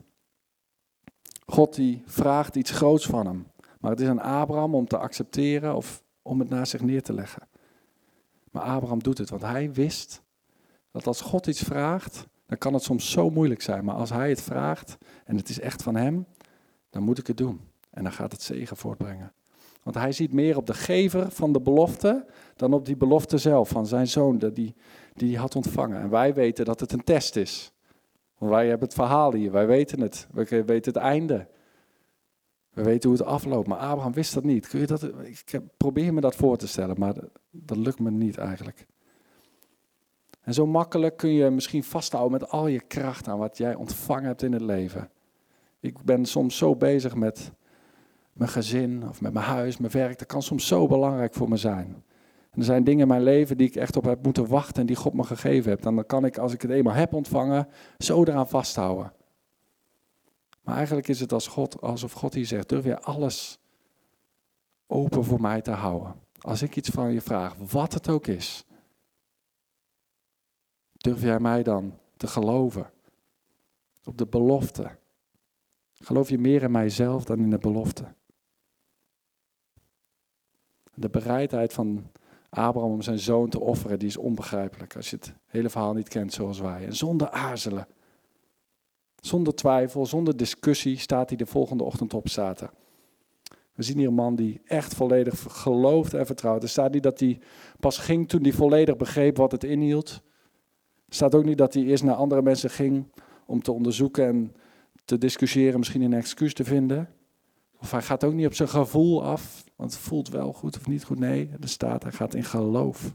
[1.47, 3.47] God die vraagt iets groots van hem.
[3.81, 7.13] Maar het is aan Abraham om te accepteren of om het naast zich neer te
[7.13, 7.49] leggen.
[8.51, 10.23] Maar Abraham doet het, want hij wist
[10.91, 13.85] dat als God iets vraagt, dan kan het soms zo moeilijk zijn.
[13.85, 16.27] Maar als hij het vraagt en het is echt van hem,
[16.91, 17.61] dan moet ik het doen.
[17.91, 19.33] En dan gaat het zegen voortbrengen.
[19.83, 22.27] Want hij ziet meer op de gever van de belofte
[22.57, 24.75] dan op die belofte zelf van zijn zoon die,
[25.15, 26.01] die hij had ontvangen.
[26.01, 27.73] En wij weten dat het een test is.
[28.39, 30.27] Want wij hebben het verhaal hier, wij weten het.
[30.33, 31.49] We weten het einde.
[32.71, 33.69] We weten hoe het afloopt.
[33.69, 34.69] Maar Abraham wist dat niet.
[34.69, 37.15] Kun je dat, ik probeer me dat voor te stellen, maar
[37.51, 38.87] dat lukt me niet eigenlijk.
[40.43, 44.25] En zo makkelijk kun je misschien vasthouden met al je kracht aan wat jij ontvangen
[44.25, 45.11] hebt in het leven.
[45.81, 47.53] Ik ben soms zo bezig met
[48.33, 50.19] mijn gezin of met mijn huis, mijn werk.
[50.19, 52.05] Dat kan soms zo belangrijk voor me zijn.
[52.51, 54.97] Er zijn dingen in mijn leven die ik echt op heb moeten wachten en die
[54.97, 55.87] God me gegeven heeft.
[55.87, 57.69] En dan kan ik, als ik het eenmaal heb ontvangen,
[57.99, 59.13] zo eraan vasthouden.
[60.63, 63.59] Maar eigenlijk is het als God, alsof God hier zegt, durf je alles
[64.87, 66.15] open voor mij te houden.
[66.41, 68.65] Als ik iets van je vraag, wat het ook is.
[71.03, 72.91] Durf jij mij dan te geloven?
[74.05, 74.91] Op de belofte.
[75.95, 78.15] Geloof je meer in mijzelf dan in de belofte?
[80.95, 82.11] De bereidheid van
[82.49, 86.09] Abraham om zijn zoon te offeren, die is onbegrijpelijk als je het hele verhaal niet
[86.09, 86.87] kent zoals wij.
[86.87, 87.87] En zonder aarzelen,
[89.17, 92.71] zonder twijfel, zonder discussie staat hij de volgende ochtend op zaten.
[93.73, 96.63] We zien hier een man die echt volledig gelooft en vertrouwt.
[96.63, 97.41] Er staat niet dat hij
[97.81, 100.23] pas ging toen hij volledig begreep wat het inhield.
[101.15, 103.05] Staat ook niet dat hij eerst naar andere mensen ging
[103.47, 104.55] om te onderzoeken en
[105.05, 107.09] te discussiëren, misschien een excuus te vinden.
[107.79, 110.87] Of hij gaat ook niet op zijn gevoel af, want het voelt wel goed of
[110.87, 111.19] niet goed.
[111.19, 113.15] Nee, er staat, hij gaat in geloof.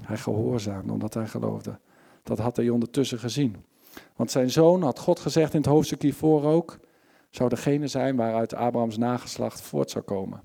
[0.00, 1.78] Hij gehoorzaamde omdat hij geloofde.
[2.22, 3.56] Dat had hij ondertussen gezien.
[4.16, 6.78] Want zijn zoon, had God gezegd in het hoofdstuk hiervoor ook,
[7.30, 10.42] zou degene zijn waaruit Abrahams nageslacht voort zou komen.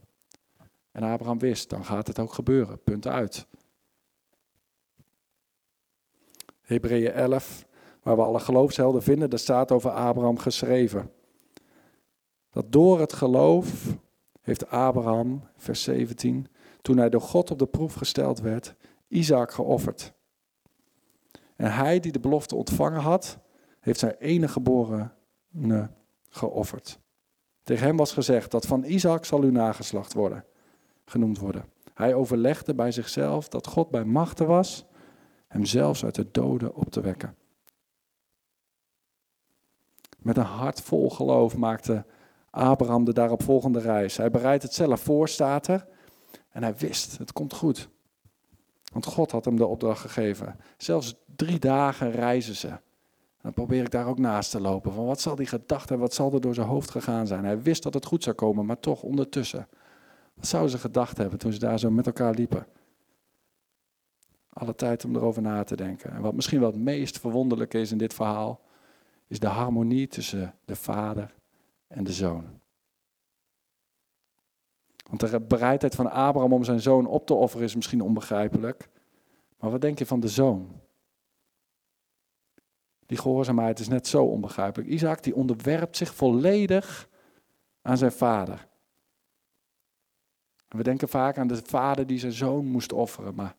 [0.92, 2.84] En Abraham wist, dan gaat het ook gebeuren.
[2.84, 3.48] Punt uit.
[6.66, 7.66] Hebreeën 11,
[8.02, 11.12] waar we alle geloofshelden vinden, daar staat over Abraham geschreven.
[12.50, 13.98] Dat door het geloof
[14.42, 16.48] heeft Abraham, vers 17,
[16.82, 18.76] toen hij door God op de proef gesteld werd,
[19.08, 20.14] Isaac geofferd.
[21.56, 23.40] En hij die de belofte ontvangen had,
[23.80, 25.90] heeft zijn enige geborene
[26.30, 27.00] geofferd.
[27.64, 30.46] Tegen hem was gezegd dat van Isaac zal uw nageslacht worden,
[31.06, 31.66] genoemd worden.
[31.94, 34.86] Hij overlegde bij zichzelf dat God bij machten was
[35.56, 37.36] hem zelfs uit de doden op te wekken.
[40.18, 42.06] Met een hart vol geloof maakte
[42.50, 44.18] Abraham de daaropvolgende reis.
[44.18, 45.88] Hij bereidt het zelf voor, staat er.
[46.50, 47.90] En hij wist, het komt goed.
[48.92, 50.60] Want God had hem de opdracht gegeven.
[50.78, 52.80] Zelfs drie dagen reizen ze.
[53.42, 54.94] Dan probeer ik daar ook naast te lopen.
[54.94, 57.46] Van wat zal die gedachte wat zal er door zijn hoofd gegaan zijn?
[57.46, 59.68] Hij wist dat het goed zou komen, maar toch ondertussen.
[60.34, 62.68] Wat zouden ze gedacht hebben toen ze daar zo met elkaar liepen?
[64.58, 66.12] Alle tijd om erover na te denken.
[66.12, 68.62] En wat misschien wel het meest verwonderlijke is in dit verhaal,
[69.28, 71.34] is de harmonie tussen de vader
[71.88, 72.60] en de zoon.
[75.10, 78.90] Want de bereidheid van Abraham om zijn zoon op te offeren is misschien onbegrijpelijk.
[79.60, 80.82] Maar wat denk je van de zoon?
[83.06, 84.90] Die gehoorzaamheid is net zo onbegrijpelijk.
[84.90, 87.10] Isaac die onderwerpt zich volledig
[87.82, 88.68] aan zijn vader.
[90.68, 93.56] we denken vaak aan de vader die zijn zoon moest offeren, maar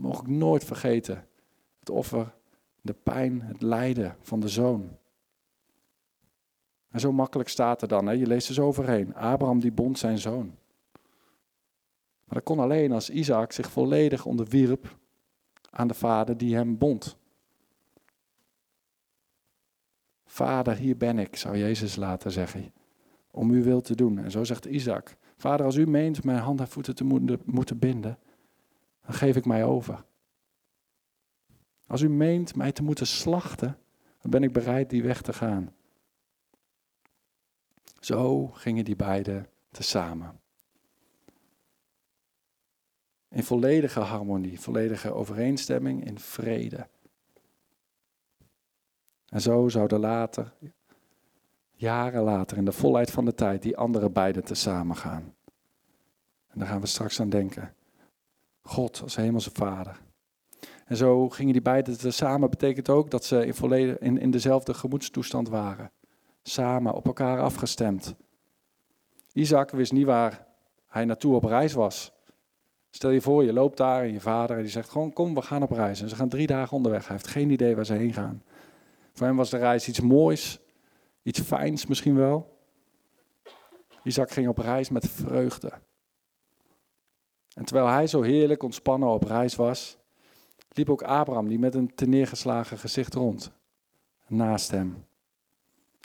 [0.00, 1.26] we mogen nooit vergeten
[1.78, 2.34] het offer,
[2.80, 4.98] de pijn, het lijden van de zoon.
[6.90, 8.12] En zo makkelijk staat er dan, hè?
[8.12, 9.14] je leest er zo overheen.
[9.14, 10.46] Abraham die bond zijn zoon.
[12.24, 14.98] Maar dat kon alleen als Isaac zich volledig onderwierp
[15.70, 17.16] aan de vader die hem bond.
[20.24, 22.72] Vader, hier ben ik, zou Jezus laten zeggen,
[23.30, 24.18] om uw wil te doen.
[24.18, 27.04] En zo zegt Isaac, Vader, als u meent mijn handen en voeten te
[27.44, 28.18] moeten binden,
[29.10, 30.04] dan geef ik mij over.
[31.86, 33.78] Als u meent mij te moeten slachten,
[34.20, 35.74] dan ben ik bereid die weg te gaan.
[38.00, 40.40] Zo gingen die beiden tezamen.
[43.28, 46.88] In volledige harmonie, volledige overeenstemming, in vrede.
[49.26, 50.52] En zo zouden later,
[51.70, 55.34] jaren later, in de volheid van de tijd, die andere beiden tezamen gaan.
[56.48, 57.74] En daar gaan we straks aan denken.
[58.70, 60.00] God als hemelse vader.
[60.84, 64.74] En zo gingen die beiden tezamen, betekent ook dat ze in, volledig, in, in dezelfde
[64.74, 65.90] gemoedstoestand waren.
[66.42, 68.14] Samen, op elkaar afgestemd.
[69.32, 70.46] Isaac wist niet waar
[70.86, 72.12] hij naartoe op reis was.
[72.90, 75.42] Stel je voor, je loopt daar en je vader en die zegt gewoon kom, we
[75.42, 76.02] gaan op reis.
[76.02, 77.06] En ze gaan drie dagen onderweg.
[77.06, 78.42] Hij heeft geen idee waar ze heen gaan.
[79.12, 80.60] Voor hem was de reis iets moois,
[81.22, 82.58] iets fijns misschien wel.
[84.02, 85.72] Isaac ging op reis met vreugde.
[87.60, 89.98] En terwijl hij zo heerlijk ontspannen op reis was,
[90.68, 93.52] liep ook Abraham, die met een neergeslagen gezicht rond,
[94.26, 95.06] naast hem.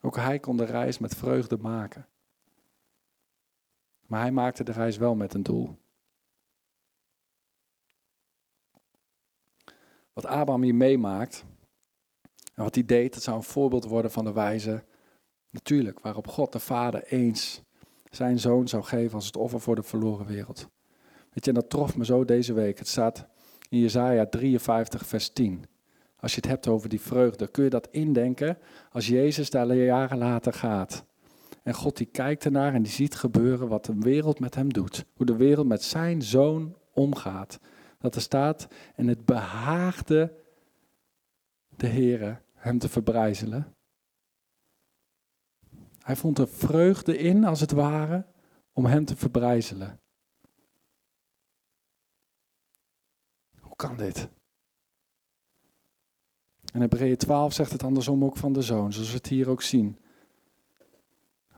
[0.02, 2.08] Ook hij kon de reis met vreugde maken.
[4.06, 5.78] Maar hij maakte de reis wel met een doel.
[10.14, 11.46] Wat Abraham hier meemaakt,
[12.54, 14.84] en wat hij deed, dat zou een voorbeeld worden van de wijze,
[15.50, 17.62] natuurlijk, waarop God de Vader eens
[18.10, 20.74] zijn zoon zou geven als het offer voor de verloren wereld.
[21.36, 22.78] Weet je, en dat trof me zo deze week.
[22.78, 23.28] Het staat
[23.70, 25.66] in Jezaja 53, vers 10.
[26.20, 28.58] Als je het hebt over die vreugde, kun je dat indenken
[28.92, 31.06] als Jezus daar jaren later gaat.
[31.64, 35.06] En God die kijkt ernaar en die ziet gebeuren wat de wereld met hem doet.
[35.14, 37.60] Hoe de wereld met zijn zoon omgaat.
[38.00, 40.34] Dat er staat, en het behaagde
[41.76, 43.76] de Heere hem te verbrijzelen.
[46.00, 48.26] Hij vond er vreugde in, als het ware,
[48.74, 50.00] om hem te verbrijzelen.
[53.76, 54.30] Kan dit?
[56.74, 59.62] En Hebreeën 12 zegt het andersom ook van de zoon, zoals we het hier ook
[59.62, 59.98] zien.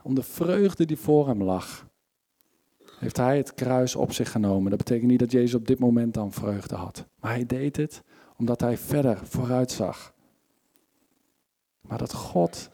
[0.02, 1.86] Om de vreugde die voor hem lag,
[2.98, 4.70] heeft hij het kruis op zich genomen.
[4.70, 7.06] Dat betekent niet dat Jezus op dit moment dan vreugde had.
[7.20, 8.02] Maar hij deed het
[8.36, 10.14] omdat hij verder vooruit zag.
[11.80, 12.70] Maar dat God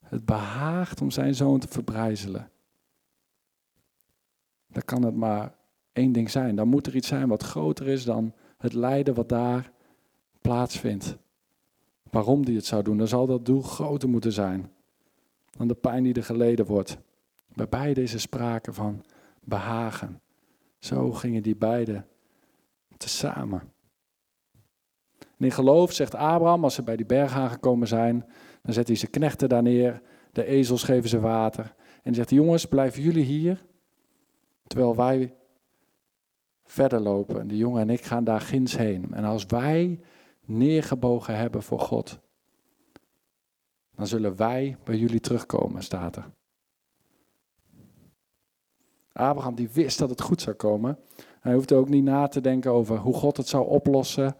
[0.00, 2.50] het behaagt om zijn zoon te verbrijzelen.
[4.66, 5.54] Dan kan het maar
[5.94, 6.56] één ding zijn.
[6.56, 9.72] Dan moet er iets zijn wat groter is dan het lijden wat daar
[10.40, 11.16] plaatsvindt.
[12.10, 14.72] Waarom die het zou doen, dan zal dat doel groter moeten zijn
[15.56, 16.98] dan de pijn die er geleden wordt.
[17.54, 19.04] Bij beide is er sprake van
[19.40, 20.20] behagen.
[20.78, 22.06] Zo gingen die beiden
[22.96, 23.62] tezamen.
[25.18, 28.26] En in geloof zegt Abraham, als ze bij die berg aangekomen zijn,
[28.62, 31.74] dan zet hij zijn knechten daar neer, de ezels geven ze water.
[32.02, 33.64] En zegt, jongens, blijven jullie hier,
[34.66, 35.34] terwijl wij
[36.74, 37.40] verder lopen.
[37.40, 39.14] En de jongen en ik gaan daar ginds heen.
[39.14, 40.00] En als wij
[40.44, 42.18] neergebogen hebben voor God,
[43.94, 46.30] dan zullen wij bij jullie terugkomen, staat er.
[49.12, 50.98] Abraham die wist dat het goed zou komen.
[51.40, 54.36] Hij hoefde ook niet na te denken over hoe God het zou oplossen,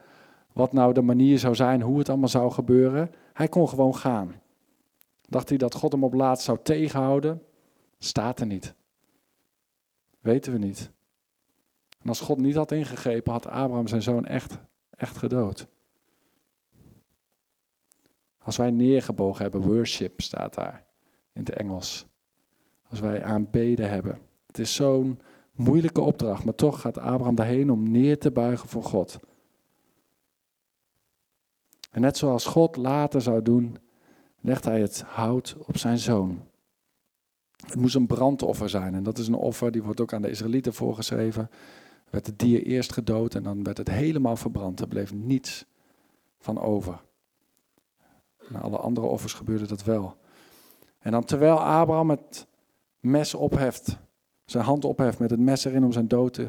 [0.52, 3.10] wat nou de manier zou zijn, hoe het allemaal zou gebeuren.
[3.32, 4.34] Hij kon gewoon gaan.
[5.28, 7.42] Dacht hij dat God hem op laatst zou tegenhouden?
[7.98, 8.74] Staat er niet.
[10.20, 10.92] Weten we niet.
[12.04, 14.58] En als God niet had ingegrepen, had Abraham zijn zoon echt,
[14.90, 15.66] echt gedood.
[18.38, 20.86] Als wij neergebogen hebben, worship staat daar
[21.32, 22.06] in het Engels.
[22.88, 24.18] Als wij aanbeden hebben.
[24.46, 25.20] Het is zo'n
[25.52, 29.18] moeilijke opdracht, maar toch gaat Abraham daarheen om neer te buigen voor God.
[31.90, 33.76] En net zoals God later zou doen,
[34.40, 36.48] legt hij het hout op zijn zoon.
[37.66, 40.30] Het moest een brandoffer zijn en dat is een offer, die wordt ook aan de
[40.30, 41.50] Israëlieten voorgeschreven.
[42.14, 44.80] Werd het dier eerst gedood en dan werd het helemaal verbrand.
[44.80, 45.66] Er bleef niets
[46.38, 47.02] van over.
[48.48, 50.16] Na alle andere offers gebeurde dat wel.
[50.98, 52.46] En dan terwijl Abraham het
[53.00, 53.98] mes opheft,
[54.44, 56.40] zijn hand opheft met het mes erin om zijn, dood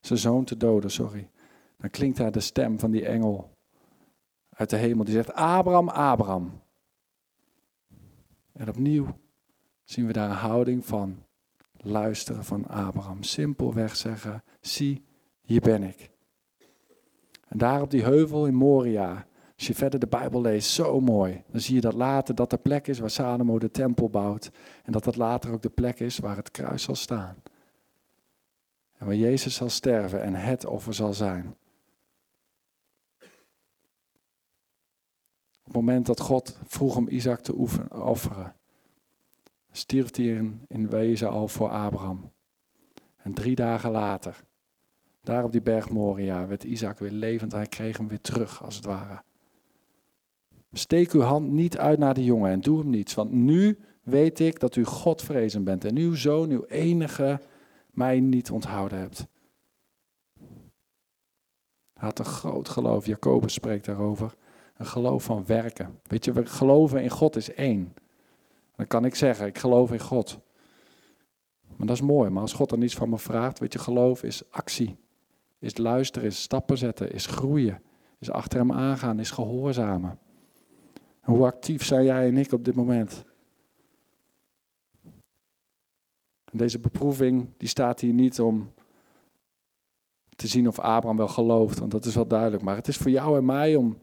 [0.00, 1.30] zijn zoon te doden, sorry.
[1.76, 3.50] Dan klinkt daar de stem van die engel
[4.48, 6.60] uit de hemel die zegt, Abraham, Abraham.
[8.52, 9.06] En opnieuw
[9.84, 11.26] zien we daar een houding van
[11.78, 13.22] luisteren van Abraham.
[13.22, 15.04] Simpelweg zeggen, zie,
[15.40, 16.10] hier ben ik.
[17.48, 21.42] En daar op die heuvel in Moria, als je verder de Bijbel leest, zo mooi.
[21.50, 24.50] Dan zie je dat later dat de plek is waar Salomo de tempel bouwt.
[24.84, 27.36] En dat dat later ook de plek is waar het kruis zal staan.
[28.98, 31.56] En waar Jezus zal sterven en het offer zal zijn.
[35.58, 37.54] Op het moment dat God vroeg om Isaac te
[37.90, 38.54] offeren,
[39.78, 42.32] stierf hij in, wezen al voor Abraham.
[43.16, 44.44] En drie dagen later,
[45.22, 47.52] daar op die berg Moria, werd Isaac weer levend.
[47.52, 49.22] Hij kreeg hem weer terug, als het ware.
[50.72, 54.40] Steek uw hand niet uit naar de jongen en doe hem niets, want nu weet
[54.40, 57.40] ik dat u Godvrezen bent en uw zoon, uw enige,
[57.90, 59.26] mij niet onthouden hebt.
[61.92, 64.34] Hij had een groot geloof, Jacobus spreekt daarover.
[64.76, 66.00] Een geloof van werken.
[66.02, 67.94] Weet je, we geloven in God is één.
[68.78, 70.38] Dan kan ik zeggen, ik geloof in God.
[71.76, 74.22] Maar dat is mooi, maar als God er niets van me vraagt, weet je, geloof
[74.22, 74.96] is actie.
[75.58, 77.82] Is luisteren, is stappen zetten, is groeien.
[78.18, 80.18] Is achter hem aangaan, is gehoorzamen.
[81.22, 83.24] hoe actief zijn jij en ik op dit moment?
[86.52, 88.72] Deze beproeving, die staat hier niet om
[90.36, 92.62] te zien of Abraham wel gelooft, want dat is wel duidelijk.
[92.62, 93.98] Maar het is voor jou en mij om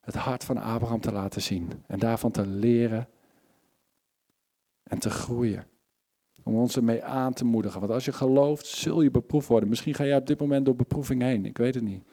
[0.00, 1.72] het hart van Abraham te laten zien.
[1.86, 3.08] En daarvan te leren
[4.86, 5.66] en te groeien.
[6.42, 7.80] Om ons ermee aan te moedigen.
[7.80, 9.68] Want als je gelooft, zul je beproefd worden.
[9.68, 11.44] Misschien ga je op dit moment door beproeving heen.
[11.44, 12.04] Ik weet het niet.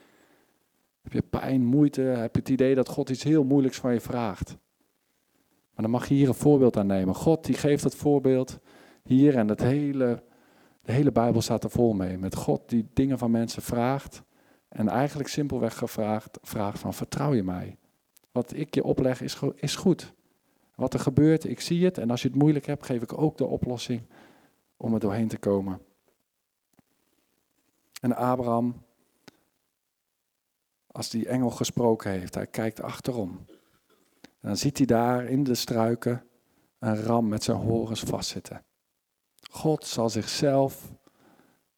[1.01, 2.01] Heb je pijn, moeite?
[2.01, 4.57] Heb je het idee dat God iets heel moeilijks van je vraagt?
[5.73, 7.15] Maar dan mag je hier een voorbeeld aan nemen.
[7.15, 8.59] God die geeft dat voorbeeld
[9.03, 10.23] hier en het hele,
[10.81, 12.17] de hele Bijbel staat er vol mee.
[12.17, 14.23] Met God die dingen van mensen vraagt.
[14.69, 17.77] En eigenlijk simpelweg gevraagd, vraagt van vertrouw je mij?
[18.31, 20.13] Wat ik je opleg is, is goed.
[20.75, 21.97] Wat er gebeurt, ik zie het.
[21.97, 24.01] En als je het moeilijk hebt, geef ik ook de oplossing
[24.77, 25.81] om er doorheen te komen.
[28.01, 28.85] En Abraham,
[30.87, 33.45] als die engel gesproken heeft, hij kijkt achterom.
[34.21, 36.27] En dan ziet hij daar in de struiken
[36.79, 38.65] een ram met zijn horens vastzitten.
[39.51, 40.93] God zal zichzelf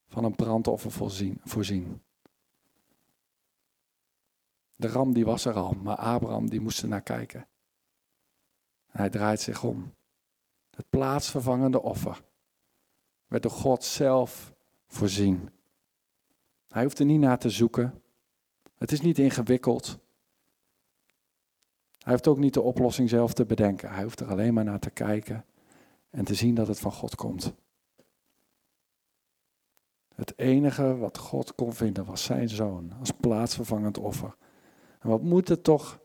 [0.08, 1.42] van een brandoffer voorzien.
[1.44, 2.04] voorzien.
[4.76, 7.48] De ram die was er al, maar Abraham die moest er naar kijken.
[8.96, 9.94] Hij draait zich om.
[10.70, 12.24] Het plaatsvervangende offer
[13.28, 14.54] werd door God zelf
[14.88, 15.50] voorzien.
[16.68, 18.02] Hij hoeft er niet naar te zoeken.
[18.78, 20.00] Het is niet ingewikkeld.
[21.98, 23.90] Hij hoeft ook niet de oplossing zelf te bedenken.
[23.90, 25.46] Hij hoeft er alleen maar naar te kijken
[26.10, 27.54] en te zien dat het van God komt.
[30.16, 34.36] Het enige wat God kon vinden was zijn zoon als plaatsvervangend offer.
[35.00, 36.00] En wat moet het toch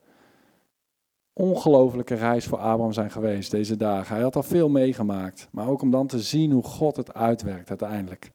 [1.40, 4.14] ongelofelijke reis voor Abraham zijn geweest deze dagen.
[4.14, 7.68] Hij had al veel meegemaakt, maar ook om dan te zien hoe God het uitwerkt
[7.68, 8.30] uiteindelijk.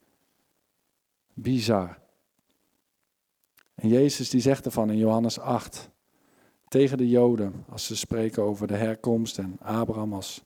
[1.34, 1.98] Bizar.
[3.74, 5.90] En Jezus die zegt ervan in Johannes 8
[6.68, 10.44] tegen de Joden, als ze spreken over de herkomst en Abraham als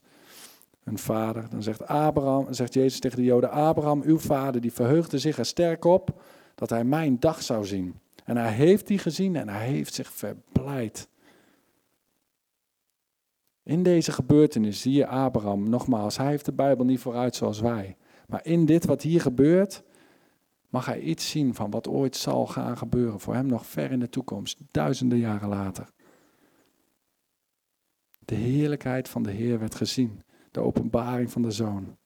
[0.84, 5.18] hun vader, dan zegt, Abraham, zegt Jezus tegen de Joden, Abraham, uw vader, die verheugde
[5.18, 6.22] zich er sterk op
[6.54, 7.98] dat hij mijn dag zou zien.
[8.24, 11.08] En hij heeft die gezien en hij heeft zich verblijd.
[13.70, 17.96] In deze gebeurtenis zie je Abraham, nogmaals, hij heeft de Bijbel niet vooruit zoals wij.
[18.26, 19.82] Maar in dit wat hier gebeurt,
[20.68, 24.00] mag hij iets zien van wat ooit zal gaan gebeuren voor hem nog ver in
[24.00, 25.88] de toekomst, duizenden jaren later.
[28.18, 31.96] De heerlijkheid van de Heer werd gezien, de openbaring van de Zoon.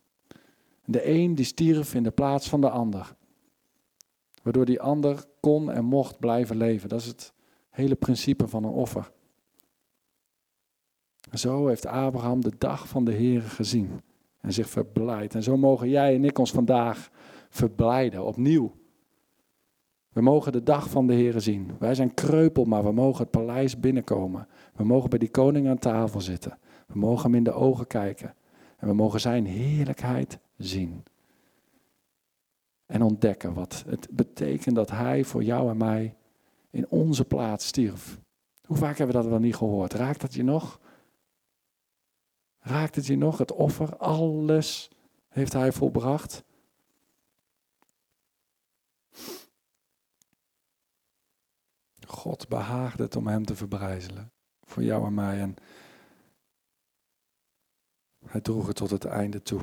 [0.84, 3.16] De een die stierf in de plaats van de ander,
[4.42, 6.88] waardoor die ander kon en mocht blijven leven.
[6.88, 7.32] Dat is het
[7.70, 9.12] hele principe van een offer.
[11.34, 14.00] Zo heeft Abraham de dag van de Heer gezien
[14.40, 15.34] en zich verblijd.
[15.34, 17.10] En zo mogen jij en ik ons vandaag
[17.48, 18.72] verblijden, opnieuw.
[20.12, 21.70] We mogen de dag van de Heer zien.
[21.78, 24.48] Wij zijn kreupel, maar we mogen het paleis binnenkomen.
[24.74, 26.58] We mogen bij die koning aan tafel zitten.
[26.86, 28.34] We mogen hem in de ogen kijken.
[28.78, 31.02] En we mogen zijn heerlijkheid zien.
[32.86, 36.16] En ontdekken wat het betekent dat hij voor jou en mij
[36.70, 38.20] in onze plaats stierf.
[38.66, 39.92] Hoe vaak hebben we dat wel niet gehoord?
[39.92, 40.80] Raakt dat je nog?
[42.64, 43.38] Raakt het je nog?
[43.38, 44.90] Het offer, alles
[45.28, 46.44] heeft hij volbracht.
[52.06, 54.32] God behaagde het om hem te verbrijzelen.
[54.62, 55.40] Voor jou en mij.
[55.40, 55.54] En
[58.26, 59.60] hij droeg het tot het einde toe.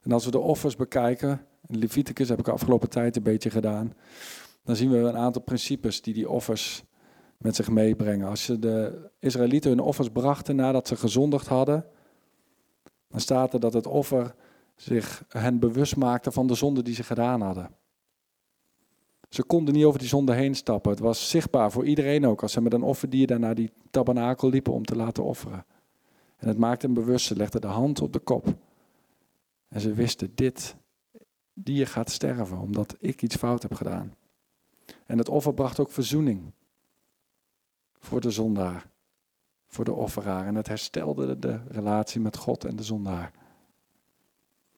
[0.00, 3.50] En als we de offers bekijken, in Leviticus heb ik de afgelopen tijd een beetje
[3.50, 3.94] gedaan,
[4.62, 6.84] dan zien we een aantal principes die die offers
[7.42, 8.28] met zich meebrengen.
[8.28, 11.86] Als je de Israëlieten hun offers brachten nadat ze gezondigd hadden,
[13.08, 14.34] dan staat er dat het offer
[14.76, 17.70] zich hen bewust maakte van de zonde die ze gedaan hadden.
[19.28, 20.90] Ze konden niet over die zonde heen stappen.
[20.90, 24.48] Het was zichtbaar voor iedereen ook als ze met een offerdier daar naar die tabernakel
[24.48, 25.64] liepen om te laten offeren.
[26.36, 27.26] En het maakte hem bewust.
[27.26, 28.54] Ze legden de hand op de kop.
[29.68, 30.76] En ze wisten, dit
[31.54, 34.14] dier gaat sterven omdat ik iets fout heb gedaan.
[35.06, 36.52] En het offer bracht ook verzoening
[38.02, 38.86] voor de zondaar,
[39.66, 40.46] voor de offeraar.
[40.46, 43.32] En het herstelde de relatie met God en de zondaar.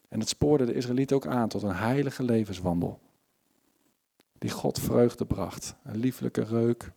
[0.08, 2.98] En het spoorde de Israëlieten ook aan tot een heilige levenswandel
[4.44, 5.76] die God vreugde bracht.
[5.82, 6.92] Een lieflijke reuk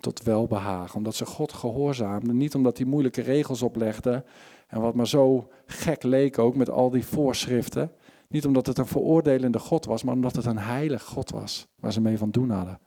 [0.00, 0.96] tot welbehagen.
[0.96, 2.36] Omdat ze God gehoorzaamden.
[2.36, 4.24] Niet omdat hij moeilijke regels oplegde.
[4.66, 7.92] En wat maar zo gek leek ook met al die voorschriften.
[8.28, 11.66] Niet omdat het een veroordelende God was, maar omdat het een heilig God was.
[11.80, 12.78] Waar ze mee van doen hadden.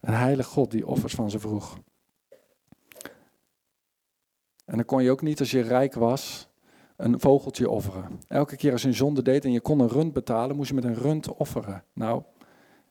[0.00, 1.78] Een heilig God die offers van ze vroeg.
[4.64, 6.48] En dan kon je ook niet als je rijk was,
[6.96, 8.20] een vogeltje offeren.
[8.28, 10.74] Elke keer als je een zonde deed en je kon een rund betalen, moest je
[10.74, 11.84] met een rund offeren.
[11.92, 12.22] Nou,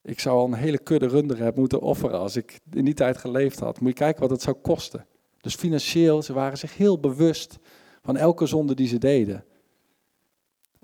[0.02, 3.18] ik zou al een hele kudde runder hebben moeten offeren als ik in die tijd
[3.18, 3.80] geleefd had.
[3.80, 5.06] Moet je kijken wat het zou kosten.
[5.42, 7.58] Dus financieel, ze waren zich heel bewust
[8.02, 9.44] van elke zonde die ze deden.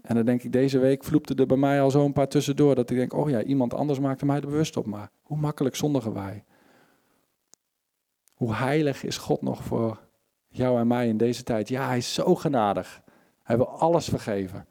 [0.03, 2.75] En dan denk ik, deze week vloepte er bij mij al zo een paar tussendoor.
[2.75, 4.85] Dat ik denk, oh ja, iemand anders maakte mij er bewust op.
[4.85, 6.43] Maar hoe makkelijk zondigen wij?
[8.33, 9.99] Hoe heilig is God nog voor
[10.47, 11.69] jou en mij in deze tijd?
[11.69, 13.03] Ja, hij is zo genadig.
[13.43, 14.67] Hij wil alles vergeven.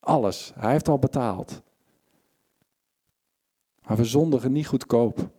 [0.00, 0.52] Alles.
[0.54, 1.62] Hij heeft al betaald.
[3.86, 5.30] Maar we zondigen niet goedkoop.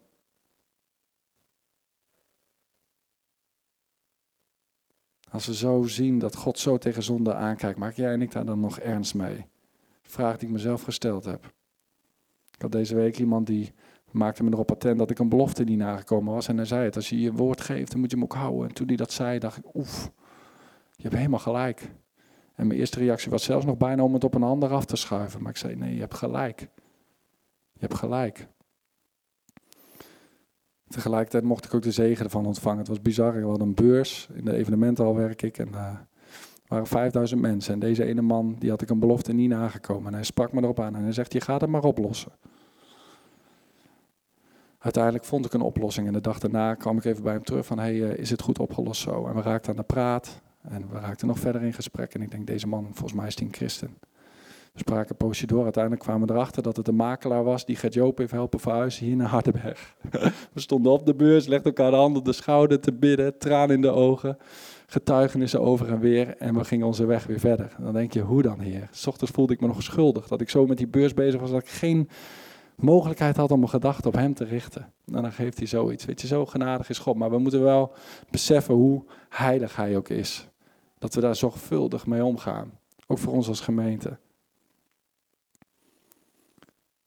[5.32, 8.46] Als we zo zien dat God zo tegen zonde aankijkt, maak jij en ik daar
[8.46, 9.46] dan nog ernst mee?
[10.02, 11.46] Vraag die ik mezelf gesteld heb.
[12.54, 13.74] Ik had deze week iemand die
[14.12, 16.48] maakte me erop attent dat ik een belofte niet nagekomen was.
[16.48, 18.68] En hij zei het, als je je woord geeft, dan moet je hem ook houden.
[18.68, 20.12] En toen hij dat zei, dacht ik, oef,
[20.96, 21.92] je hebt helemaal gelijk.
[22.56, 24.96] En mijn eerste reactie was zelfs nog bijna om het op een ander af te
[24.96, 25.42] schuiven.
[25.42, 26.60] Maar ik zei, nee, je hebt gelijk.
[27.74, 28.48] Je hebt gelijk.
[30.90, 32.78] Tegelijkertijd mocht ik ook de zegen ervan ontvangen.
[32.78, 33.34] Het was bizar.
[33.34, 34.30] We hadden een beurs.
[34.34, 35.58] In de evenementenhal werk ik.
[35.58, 36.08] En uh, er
[36.68, 37.74] waren 5000 mensen.
[37.74, 40.08] En deze ene man, die had ik een belofte niet nagekomen.
[40.08, 40.96] En hij sprak me erop aan.
[40.96, 42.32] En hij zegt, je gaat het maar oplossen.
[44.80, 46.08] Uiteindelijk vond ik een oplossing.
[46.08, 48.42] En de dag daarna kwam ik even bij hem terug van, hey, uh, is het
[48.42, 49.28] goed opgelost zo?
[49.28, 50.42] En we raakten aan de praat.
[50.62, 52.14] En we raakten nog verder in gesprek.
[52.14, 53.98] En ik denk, deze man, volgens mij is hij een christen.
[54.80, 55.16] Spraken
[55.46, 55.64] door.
[55.64, 59.06] Uiteindelijk kwamen we erachter dat het een makelaar was die Gert Joop heeft helpen verhuizen
[59.06, 59.96] hier naar Hardenberg.
[60.54, 63.76] we stonden op de beurs, legden elkaar de handen op de schouder te bidden, tranen
[63.76, 64.38] in de ogen,
[64.88, 66.38] getuigenissen over en weer.
[66.38, 67.76] En we gingen onze weg weer verder.
[67.80, 68.88] dan denk je, hoe dan heer?
[68.92, 71.52] S ochtends voelde ik me nog schuldig dat ik zo met die beurs bezig was
[71.52, 72.10] dat ik geen
[72.76, 74.92] mogelijkheid had om een gedachte op hem te richten.
[75.06, 76.06] En dan geeft hij zoiets.
[76.06, 77.16] Weet je, zo genadig is God.
[77.16, 77.94] Maar we moeten wel
[78.30, 80.48] beseffen hoe heilig hij ook is.
[80.98, 82.72] Dat we daar zorgvuldig mee omgaan.
[83.08, 84.18] Ook voor ons als gemeente.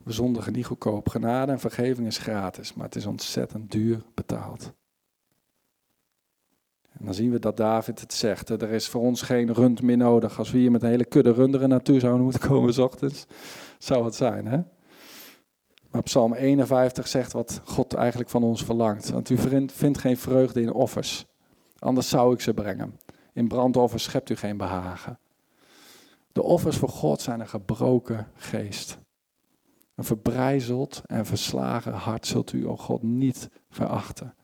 [0.03, 1.09] We zondigen niet goedkoop.
[1.09, 4.73] Genade en vergeving is gratis, maar het is ontzettend duur betaald.
[6.91, 8.49] En dan zien we dat David het zegt.
[8.49, 10.37] Er is voor ons geen rund meer nodig.
[10.37, 13.25] Als we hier met een hele kudde runderen naartoe zouden moeten komen s ochtends,
[13.77, 14.47] zou het zijn.
[14.47, 14.61] Hè?
[15.91, 19.09] Maar Psalm 51 zegt wat God eigenlijk van ons verlangt.
[19.09, 19.37] Want u
[19.67, 21.25] vindt geen vreugde in offers.
[21.79, 22.99] Anders zou ik ze brengen.
[23.33, 25.19] In brandoffers schept u geen behagen.
[26.31, 28.97] De offers voor God zijn een gebroken geest.
[29.95, 34.35] Een verbrijzeld en verslagen hart zult u, o God, niet verachten.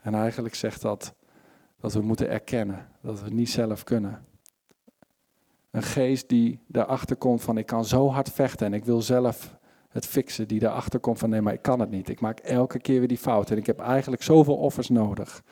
[0.00, 1.14] En eigenlijk zegt dat
[1.82, 4.24] dat we moeten erkennen dat we het niet zelf kunnen.
[5.70, 9.56] Een geest die daarachter komt van ik kan zo hard vechten en ik wil zelf
[9.88, 12.08] het fixen, die daarachter komt van nee, maar ik kan het niet.
[12.08, 15.42] Ik maak elke keer weer die fout en ik heb eigenlijk zoveel offers nodig.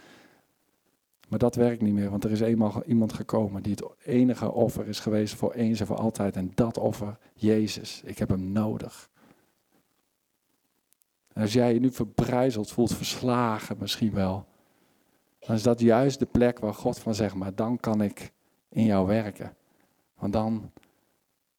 [1.31, 4.89] Maar dat werkt niet meer, want er is eenmaal iemand gekomen die het enige offer
[4.89, 6.37] is geweest voor eens en voor altijd.
[6.37, 9.11] En dat offer, Jezus, ik heb hem nodig.
[11.33, 14.47] Als jij je nu verbrijzeld voelt, verslagen misschien wel,
[15.39, 18.33] dan is dat juist de plek waar God van zegt, maar dan kan ik
[18.68, 19.57] in jou werken.
[20.18, 20.70] Want dan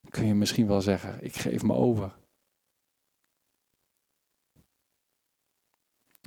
[0.10, 2.16] kun je misschien wel zeggen, ik geef me over.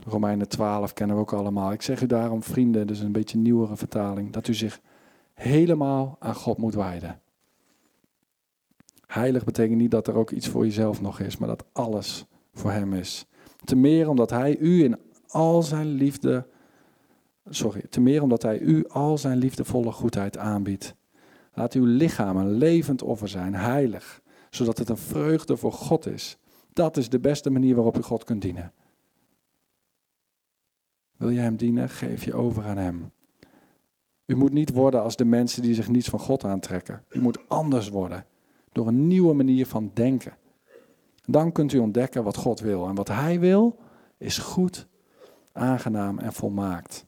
[0.07, 1.73] Romeinen 12 kennen we ook allemaal.
[1.73, 4.81] Ik zeg u daarom, vrienden, dus een beetje nieuwere vertaling, dat u zich
[5.35, 7.21] helemaal aan God moet wijden.
[9.07, 12.71] Heilig betekent niet dat er ook iets voor jezelf nog is, maar dat alles voor
[12.71, 13.27] Hem is.
[13.65, 14.99] Te meer omdat Hij u in
[15.29, 16.47] al zijn liefde,
[17.49, 20.95] sorry, te meer omdat Hij u al zijn liefdevolle goedheid aanbiedt.
[21.53, 26.39] Laat uw lichaam een levend offer zijn, heilig, zodat het een vreugde voor God is.
[26.73, 28.73] Dat is de beste manier waarop u God kunt dienen.
[31.25, 31.89] Wil je Hem dienen?
[31.89, 33.12] Geef je over aan Hem.
[34.27, 37.05] U moet niet worden als de mensen die zich niets van God aantrekken.
[37.09, 38.27] U moet anders worden.
[38.72, 40.37] Door een nieuwe manier van denken.
[41.25, 42.89] Dan kunt u ontdekken wat God wil.
[42.89, 43.79] En wat Hij wil
[44.18, 44.87] is goed,
[45.53, 47.07] aangenaam en volmaakt.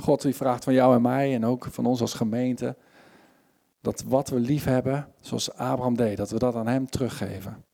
[0.00, 2.76] God die vraagt van jou en mij en ook van ons als gemeente.
[3.80, 7.64] Dat wat we lief hebben, zoals Abraham deed, dat we dat aan Hem teruggeven.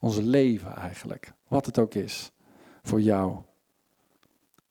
[0.00, 1.32] Ons leven eigenlijk.
[1.48, 2.32] Wat het ook is.
[2.82, 3.42] Voor jou.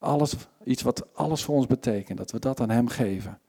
[0.02, 3.42] Alles, iets wat alles voor ons betekent, dat we dat aan Hem geven.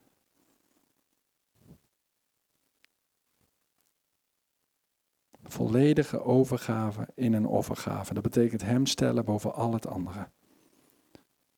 [5.43, 8.13] Volledige overgave in een offergave.
[8.13, 10.29] Dat betekent Hem stellen boven al het andere.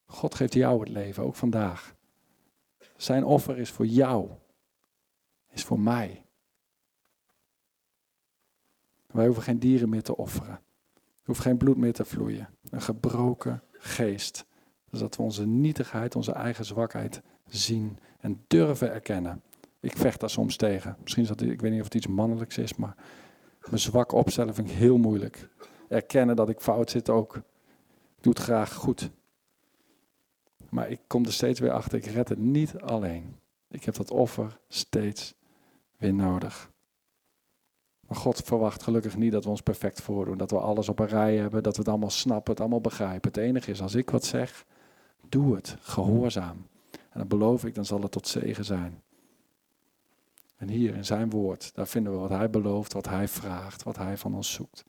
[0.05, 1.95] God geeft jou het leven, ook vandaag.
[2.97, 4.29] Zijn offer is voor jou,
[5.49, 6.25] is voor mij.
[9.07, 10.63] Wij hoeven geen dieren meer te offeren.
[10.95, 12.49] Er hoeft geen bloed meer te vloeien.
[12.69, 14.45] Een gebroken geest
[14.99, 19.41] dat we onze nietigheid, onze eigen zwakheid zien en durven erkennen.
[19.79, 20.97] Ik vecht daar soms tegen.
[21.01, 22.95] Misschien is dat, ik weet niet of het iets mannelijks is, maar
[23.69, 25.49] me zwak opstellen vind ik heel moeilijk.
[25.89, 27.35] Erkennen dat ik fout zit ook.
[27.35, 29.09] Ik doe het graag goed.
[30.69, 33.35] Maar ik kom er steeds weer achter, ik red het niet alleen.
[33.69, 35.35] Ik heb dat offer steeds
[35.97, 36.71] weer nodig.
[38.07, 40.37] Maar God verwacht gelukkig niet dat we ons perfect voordoen.
[40.37, 43.31] Dat we alles op een rij hebben, dat we het allemaal snappen, het allemaal begrijpen.
[43.31, 44.65] Het enige is, als ik wat zeg,
[45.29, 46.67] Doe het, gehoorzaam.
[46.91, 49.03] En dan beloof ik, dan zal het tot zegen zijn.
[50.55, 53.97] En hier in zijn woord, daar vinden we wat hij belooft, wat hij vraagt, wat
[53.97, 54.85] hij van ons zoekt.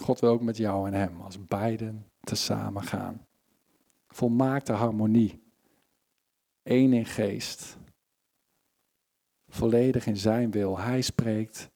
[0.00, 3.26] God wil ook met jou en hem als beiden tezamen gaan.
[4.08, 5.42] Volmaakte harmonie.
[6.62, 7.76] Eén in geest.
[9.48, 10.78] Volledig in zijn wil.
[10.78, 11.70] Hij spreekt,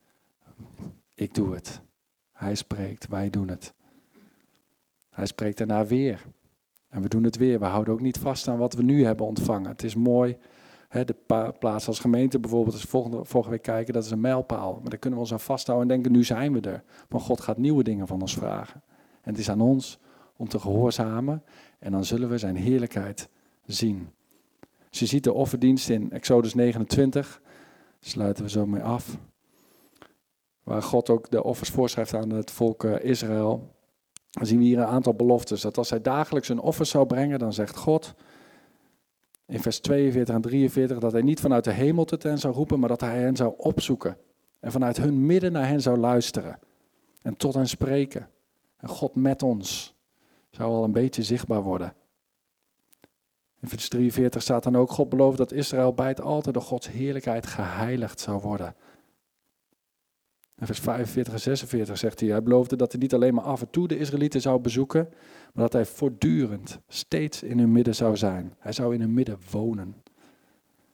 [1.14, 1.80] ik doe het.
[2.32, 3.74] Hij spreekt, wij doen het.
[5.20, 6.24] Hij spreekt daarna weer.
[6.88, 7.58] En we doen het weer.
[7.58, 9.70] We houden ook niet vast aan wat we nu hebben ontvangen.
[9.70, 10.36] Het is mooi.
[10.88, 11.16] Hè, de
[11.58, 14.72] plaats als gemeente bijvoorbeeld, als volgende, volgende week kijken, dat is een mijlpaal.
[14.80, 16.82] Maar daar kunnen we ons aan vasthouden en denken, nu zijn we er.
[17.08, 18.82] Maar God gaat nieuwe dingen van ons vragen.
[19.22, 19.98] En het is aan ons
[20.36, 21.42] om te gehoorzamen.
[21.78, 23.28] En dan zullen we zijn heerlijkheid
[23.66, 24.08] zien.
[24.88, 27.42] Als je ziet de offerdienst in Exodus 29,
[28.00, 29.18] sluiten we zo mee af.
[30.62, 33.78] Waar God ook de offers voorschrijft aan het volk eh, Israël.
[34.30, 35.60] Dan zien we hier een aantal beloftes.
[35.60, 38.14] Dat als hij dagelijks een offer zou brengen, dan zegt God
[39.46, 42.78] in vers 42 en 43 dat hij niet vanuit de hemel tot hen zou roepen,
[42.78, 44.16] maar dat hij hen zou opzoeken.
[44.60, 46.58] En vanuit hun midden naar hen zou luisteren.
[47.22, 48.28] En tot hen spreken.
[48.76, 49.94] En God met ons
[50.50, 51.94] zou al een beetje zichtbaar worden.
[53.60, 56.88] In vers 43 staat dan ook, God belooft dat Israël bij het altaar door Gods
[56.88, 58.74] heerlijkheid geheiligd zou worden.
[60.60, 63.60] In vers 45 en 46 zegt hij, hij beloofde dat hij niet alleen maar af
[63.60, 65.08] en toe de Israëlieten zou bezoeken,
[65.52, 68.54] maar dat hij voortdurend, steeds in hun midden zou zijn.
[68.58, 69.94] Hij zou in hun midden wonen.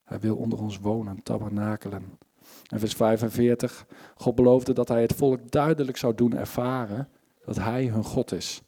[0.05, 2.18] Hij wil onder ons wonen, tabernakelen.
[2.66, 7.09] En vers 45, God beloofde dat hij het volk duidelijk zou doen ervaren
[7.44, 8.62] dat hij hun God is.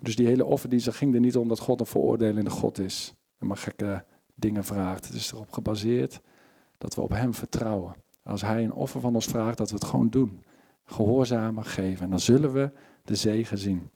[0.00, 3.14] Dus die hele offerdienst ging er niet om dat God een veroordelende God is.
[3.38, 4.04] En maar gekke
[4.34, 5.06] dingen vraagt.
[5.06, 6.20] Het is erop gebaseerd
[6.78, 7.94] dat we op hem vertrouwen.
[8.22, 10.44] Als hij een offer van ons vraagt, dat we het gewoon doen.
[10.84, 12.04] Gehoorzamen geven.
[12.04, 12.70] En dan zullen we
[13.04, 13.90] de zegen zien.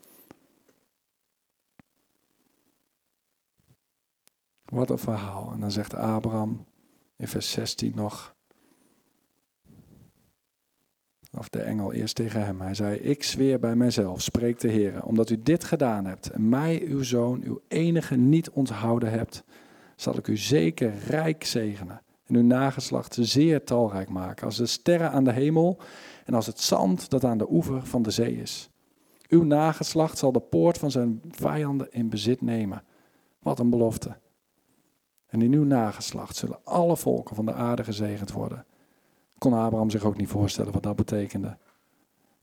[4.65, 5.53] Wat een verhaal.
[5.53, 6.67] En dan zegt Abraham
[7.17, 8.35] in vers 16 nog.
[11.39, 12.61] Of de engel eerst tegen hem.
[12.61, 16.49] Hij zei: Ik zweer bij mijzelf, spreekt de Heer, omdat u dit gedaan hebt en
[16.49, 19.45] mij, uw zoon, uw enige niet onthouden hebt,
[19.97, 22.03] zal ik u zeker rijk zegenen
[22.33, 25.79] en uw nageslacht zeer talrijk maken, als de sterren aan de hemel
[26.25, 28.71] en als het zand dat aan de oever van de zee is.
[29.29, 32.85] Uw nageslacht zal de poort van zijn vijanden in bezit nemen.
[33.39, 34.17] Wat een belofte.
[35.27, 38.67] En in uw nageslacht zullen alle volken van de aarde gezegend worden.
[39.39, 41.59] Kon Abraham zich ook niet voorstellen wat dat betekende.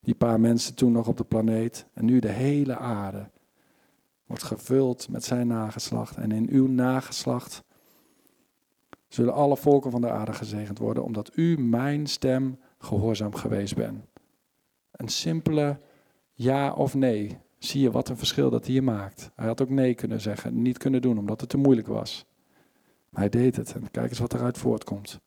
[0.01, 3.29] Die paar mensen toen nog op de planeet en nu de hele aarde
[4.25, 6.15] wordt gevuld met zijn nageslacht.
[6.15, 7.63] En in uw nageslacht
[9.09, 14.05] zullen alle volken van de aarde gezegend worden, omdat u mijn stem gehoorzaam geweest bent.
[14.91, 15.77] Een simpele
[16.33, 17.37] ja of nee.
[17.57, 19.31] Zie je wat een verschil dat hier maakt.
[19.35, 22.25] Hij had ook nee kunnen zeggen, niet kunnen doen, omdat het te moeilijk was.
[23.09, 25.19] Maar hij deed het en kijk eens wat eruit voortkomt.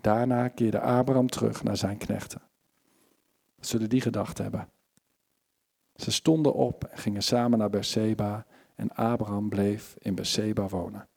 [0.00, 2.42] Daarna keerde Abraham terug naar zijn knechten.
[3.56, 4.68] Wat zullen die gedacht hebben?
[5.94, 11.08] Ze stonden op en gingen samen naar Berseba en Abraham bleef in Berseba wonen.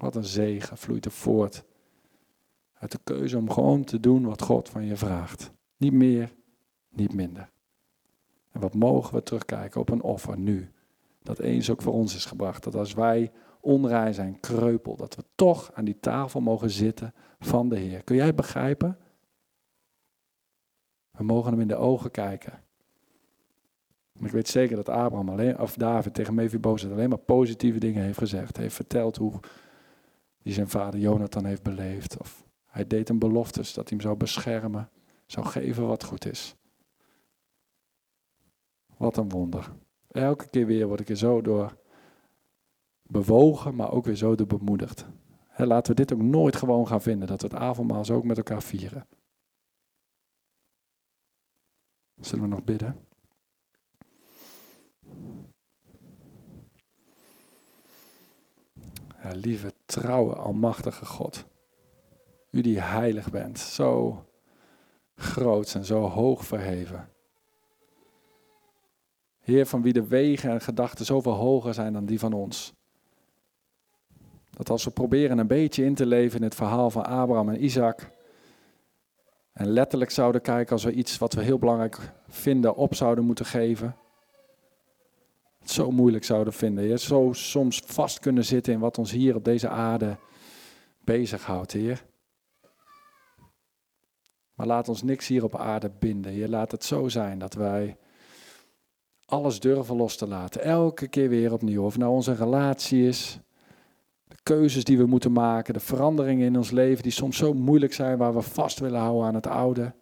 [0.00, 1.64] Wat een zegen vloeit er voort
[2.72, 5.52] uit de keuze om gewoon te doen wat God van je vraagt.
[5.76, 6.34] Niet meer,
[6.88, 7.50] niet minder.
[8.52, 10.72] En wat mogen we terugkijken op een offer nu,
[11.22, 12.64] dat eens ook voor ons is gebracht.
[12.64, 17.68] Dat als wij onrein zijn, kreupel, dat we toch aan die tafel mogen zitten van
[17.68, 18.04] de Heer.
[18.04, 18.98] Kun jij het begrijpen?
[21.10, 22.62] We mogen hem in de ogen kijken.
[24.18, 28.18] ik weet zeker dat Abraham alleen, of David tegen Mephibozet alleen maar positieve dingen heeft
[28.18, 28.56] gezegd.
[28.56, 29.40] Heeft verteld hoe
[30.42, 32.18] hij zijn vader Jonathan heeft beleefd.
[32.18, 34.90] Of hij deed hem beloftes dat hij hem zou beschermen,
[35.26, 36.56] zou geven wat goed is.
[38.96, 39.72] Wat een wonder.
[40.10, 41.78] Elke keer weer word ik er zo door
[43.02, 45.06] bewogen, maar ook weer zo door bemoedigd.
[45.56, 48.36] laten we dit ook nooit gewoon gaan vinden, dat we het avondmaal zo ook met
[48.36, 49.06] elkaar vieren.
[52.20, 53.08] Zullen we nog bidden?
[59.32, 61.44] Lieve, trouwe, almachtige God.
[62.50, 64.24] U die heilig bent, zo
[65.16, 67.08] groot en zo hoog verheven.
[69.40, 72.72] Heer, van wie de wegen en gedachten zoveel hoger zijn dan die van ons.
[74.50, 77.64] Dat als we proberen een beetje in te leven in het verhaal van Abraham en
[77.64, 78.10] Isaac.
[79.52, 83.46] En letterlijk zouden kijken als we iets wat we heel belangrijk vinden op zouden moeten
[83.46, 83.96] geven.
[85.60, 86.84] Het zo moeilijk zouden vinden.
[86.84, 86.98] Heer.
[86.98, 90.16] Zo soms vast kunnen zitten in wat ons hier op deze aarde
[91.04, 92.04] bezighoudt, Heer.
[94.54, 96.32] Maar laat ons niks hier op aarde binden.
[96.32, 97.96] Je laat het zo zijn dat wij
[99.24, 100.62] alles durven los te laten.
[100.62, 101.84] Elke keer weer opnieuw.
[101.84, 103.38] Of nou onze relatie is,
[104.24, 107.92] de keuzes die we moeten maken, de veranderingen in ons leven die soms zo moeilijk
[107.92, 109.92] zijn, waar we vast willen houden aan het oude.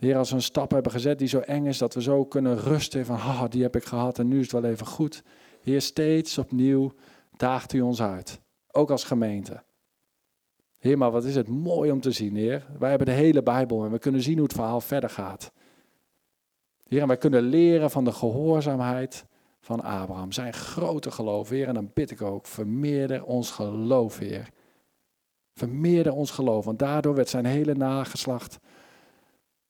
[0.00, 2.58] Heer, als we een stap hebben gezet die zo eng is, dat we zo kunnen
[2.58, 5.22] rusten van, haha, die heb ik gehad en nu is het wel even goed.
[5.62, 6.92] Heer, steeds opnieuw
[7.36, 8.40] daagt u ons uit,
[8.70, 9.62] ook als gemeente.
[10.78, 12.66] Heer, maar wat is het mooi om te zien, Heer.
[12.78, 15.52] Wij hebben de hele Bijbel en we kunnen zien hoe het verhaal verder gaat.
[16.88, 19.24] Heer, en wij kunnen leren van de gehoorzaamheid
[19.60, 20.32] van Abraham.
[20.32, 21.68] Zijn grote geloof, Heer.
[21.68, 24.48] En dan bid ik ook, vermeerder ons geloof, Heer.
[25.54, 28.58] Vermeerder ons geloof, want daardoor werd zijn hele nageslacht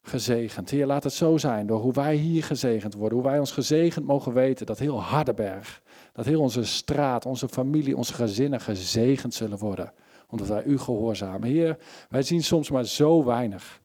[0.02, 0.70] gezegend.
[0.70, 4.06] Heer, laat het zo zijn, door hoe wij hier gezegend worden, hoe wij ons gezegend
[4.06, 5.82] mogen weten, dat heel Hardenberg,
[6.12, 9.92] dat heel onze straat, onze familie, onze gezinnen gezegend zullen worden,
[10.28, 11.48] omdat wij u gehoorzamen.
[11.48, 11.78] Heer,
[12.08, 13.80] wij zien soms maar zo weinig.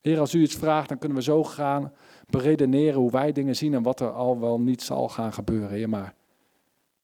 [0.00, 1.92] Heer, als u iets vraagt, dan kunnen we zo gaan
[2.26, 5.70] beredeneren hoe wij dingen zien en wat er al wel niet zal gaan gebeuren.
[5.70, 6.14] Heer, maar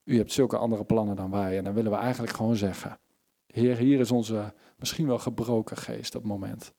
[0.04, 1.58] u hebt zulke andere plannen dan wij.
[1.58, 2.98] En dan willen we eigenlijk gewoon zeggen,
[3.46, 6.72] Heer, hier is onze misschien wel gebroken geest op het moment.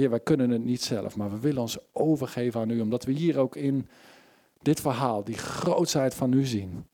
[0.00, 3.12] Heer, wij kunnen het niet zelf, maar we willen ons overgeven aan u, omdat we
[3.12, 3.88] hier ook in
[4.62, 6.86] dit verhaal die grootsheid van u zien.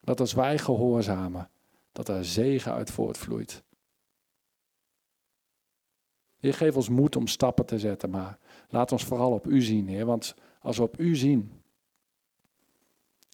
[0.00, 1.50] Dat als wij gehoorzamen,
[1.92, 3.62] dat er zegen uit voortvloeit.
[6.38, 9.88] Heer, geef ons moed om stappen te zetten, maar laat ons vooral op u zien,
[9.88, 10.06] Heer.
[10.06, 11.62] Want als we op u zien,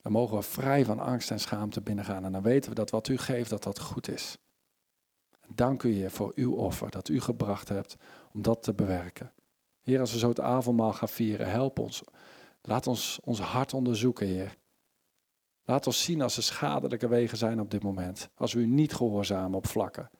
[0.03, 2.25] dan mogen we vrij van angst en schaamte binnengaan.
[2.25, 4.39] En dan weten we dat wat u geeft, dat dat goed is.
[5.55, 7.97] Dank u, Heer, voor uw offer dat u gebracht hebt
[8.35, 9.33] om dat te bewerken.
[9.83, 12.03] Heer, als we zo het avondmaal gaan vieren, help ons.
[12.63, 14.57] Laat ons ons hart onderzoeken, Heer.
[15.65, 18.29] Laat ons zien als er schadelijke wegen zijn op dit moment.
[18.35, 20.11] Als we u niet gehoorzamen op vlakken.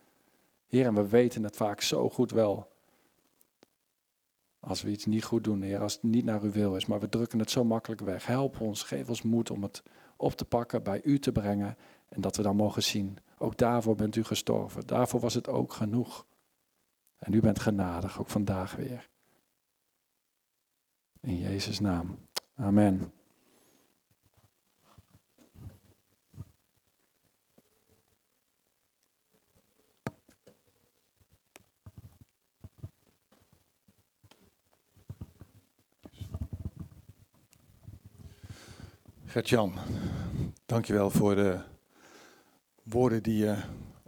[0.67, 2.73] Heer, en we weten het vaak zo goed wel.
[4.61, 7.01] Als we iets niet goed doen, Heer, als het niet naar uw wil is, maar
[7.01, 8.27] we drukken het zo makkelijk weg.
[8.27, 9.83] Help ons, geef ons moed om het
[10.17, 11.77] op te pakken, bij u te brengen
[12.09, 13.19] en dat we dan mogen zien.
[13.39, 14.87] Ook daarvoor bent u gestorven.
[14.87, 16.27] Daarvoor was het ook genoeg.
[17.25, 19.09] En u bent genadig, ook vandaag weer.
[21.21, 22.19] In Jezus' naam.
[22.55, 23.13] Amen.
[39.25, 39.75] Gert-Jan,
[40.67, 41.61] dankjewel voor de
[42.83, 43.63] woorden die je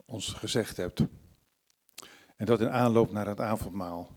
[0.05, 1.05] ons gezegd hebt.
[2.37, 4.09] En dat in aanloop naar het avondmaal.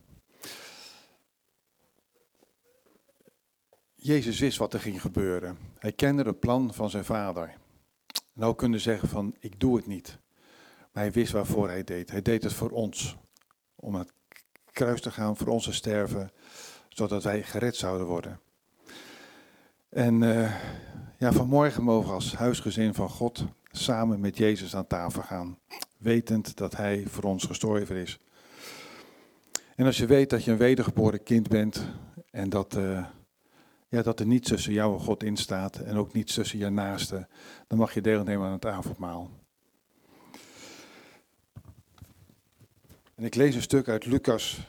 [3.96, 5.58] Jezus wist wat er ging gebeuren.
[5.78, 7.58] Hij kende het plan van zijn vader.
[8.34, 10.20] Nou kunnen zeggen van, ik doe het niet.
[10.92, 12.12] Maar hij wist waarvoor hij deed.
[12.12, 13.18] Hij deed het voor ons.
[13.76, 14.14] Om aan het
[14.72, 16.32] kruis te gaan, voor ons te sterven,
[16.90, 18.40] zodat wij gered zouden worden.
[19.90, 20.56] En uh,
[21.18, 25.58] ja, vanmorgen mogen we als huisgezin van God samen met Jezus aan tafel gaan,
[26.00, 28.20] wetend dat Hij voor ons gestorven is.
[29.76, 31.86] En als je weet dat je een wedergeboren kind bent
[32.32, 33.06] en dat, uh,
[33.88, 36.70] ja, dat er niets tussen jou en God in staat en ook niets tussen je
[36.70, 37.28] naasten,
[37.68, 39.30] dan mag je deelnemen aan het avondmaal.
[43.16, 44.60] En ik lees een stuk uit Lucas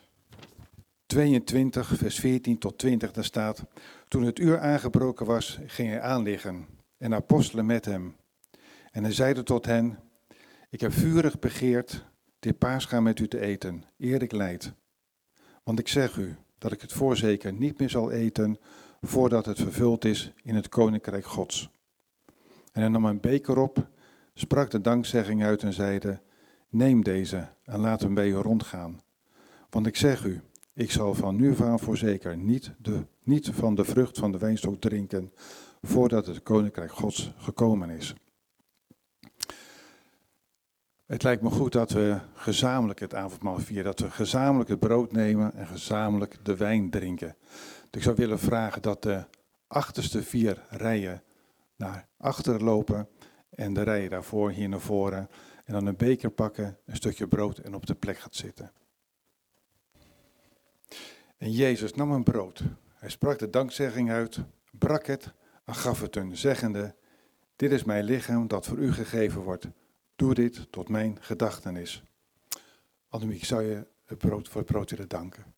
[1.07, 3.65] 22, vers 14 tot 20, daar staat,
[4.09, 6.67] toen het uur aangebroken was, ging hij aanliggen
[6.99, 8.17] en apostelen met hem.
[8.91, 9.99] En hij zeide tot hen,
[10.71, 12.05] ik heb vurig begeerd
[12.39, 14.73] dit paascha met u te eten, eer ik leid.
[15.63, 18.59] Want ik zeg u dat ik het voorzeker niet meer zal eten,
[19.01, 21.71] voordat het vervuld is in het koninkrijk Gods.
[22.73, 23.89] En hij nam een beker op,
[24.35, 26.21] sprak de dankzegging uit en zeide,
[26.69, 29.03] neem deze en laat hem bij u rondgaan.
[29.71, 30.41] Want ik zeg u,
[30.73, 34.81] ik zal van nu af voorzeker niet, de, niet van de vrucht van de wijnstok
[34.81, 35.33] drinken,
[35.83, 38.15] voordat het koninkrijk Gods gekomen is.
[41.11, 45.13] Het lijkt me goed dat we gezamenlijk het avondmaal vieren, dat we gezamenlijk het brood
[45.13, 47.37] nemen en gezamenlijk de wijn drinken.
[47.81, 49.25] Dus ik zou willen vragen dat de
[49.67, 51.23] achterste vier rijen
[51.77, 53.09] naar achteren lopen
[53.51, 55.29] en de rijen daarvoor hier naar voren.
[55.65, 58.73] En dan een beker pakken, een stukje brood en op de plek gaat zitten.
[61.37, 62.63] En Jezus nam een brood.
[62.95, 65.33] Hij sprak de dankzegging uit, brak het
[65.65, 66.95] en gaf het hun, zeggende,
[67.57, 69.69] dit is mijn lichaam dat voor u gegeven wordt.
[70.21, 72.03] Doe dit tot mijn gedachtenis.
[73.09, 75.55] Annemiek, zou je het brood voor het brood willen danken?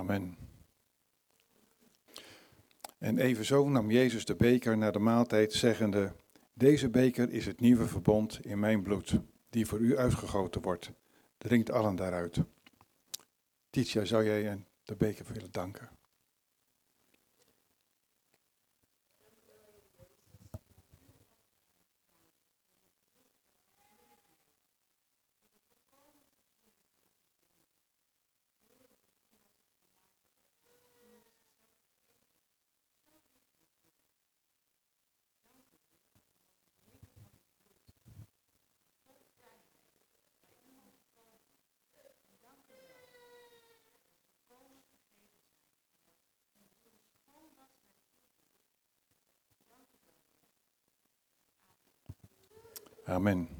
[0.00, 0.36] Amen.
[2.98, 6.12] En evenzo nam Jezus de beker na de maaltijd, zeggende:
[6.52, 9.20] Deze beker is het nieuwe verbond in mijn bloed,
[9.50, 10.90] die voor u uitgegoten wordt.
[11.38, 12.38] Drinkt allen daaruit.
[13.70, 15.88] Titia, zou jij de beker willen danken?
[53.10, 53.59] Amen.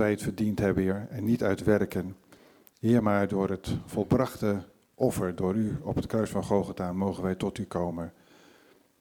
[0.00, 2.16] Wij het verdiend hebben, Heer, en niet uit werken.
[2.78, 4.62] Heer, maar door het volbrachte
[4.94, 8.12] offer, door u op het kruis van Golgotha, mogen wij tot u komen.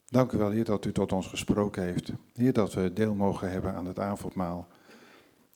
[0.05, 2.11] Dank u wel, Heer, dat u tot ons gesproken heeft.
[2.34, 4.67] Heer, dat we deel mogen hebben aan het avondmaal.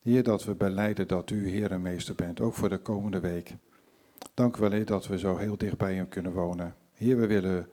[0.02, 3.56] Heer, dat we beleiden dat u Heer en Meester bent, ook voor de komende week.
[4.34, 6.76] Dank u wel, Heer, dat we zo heel dicht bij u kunnen wonen.
[6.94, 7.70] Heer, we willen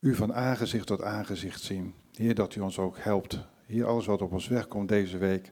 [0.00, 1.94] u van aangezicht tot aangezicht zien.
[2.14, 3.38] Heer, dat u ons ook helpt.
[3.66, 5.50] Heer, alles wat op ons weg komt deze week.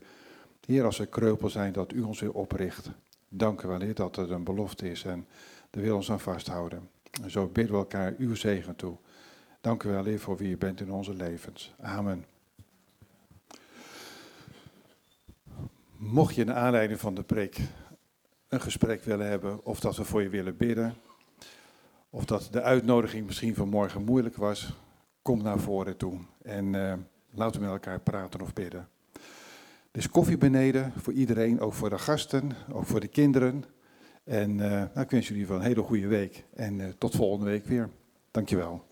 [0.66, 2.90] Heer, als we kreupel zijn, dat u ons weer opricht.
[3.28, 5.26] Dank u wel, Heer, dat het een belofte is en
[5.70, 6.88] willen we ons aan vasthouden.
[7.22, 8.96] En zo bidden we elkaar uw zegen toe.
[9.60, 11.74] Dank u wel, Heer, voor wie u bent in onze levens.
[11.80, 12.24] Amen.
[15.96, 17.60] Mocht je naar aanleiding van de preek
[18.48, 20.94] een gesprek willen hebben, of dat we voor je willen bidden,
[22.10, 24.72] of dat de uitnodiging misschien van morgen moeilijk was,
[25.22, 26.98] kom naar voren toe en eh,
[27.30, 28.88] laten we met elkaar praten of bidden.
[29.94, 33.64] Er is koffie beneden voor iedereen, ook voor de gasten, ook voor de kinderen.
[34.24, 37.50] En eh, nou, ik wens jullie van een hele goede week en eh, tot volgende
[37.50, 37.90] week weer.
[38.30, 38.84] Dankjewel.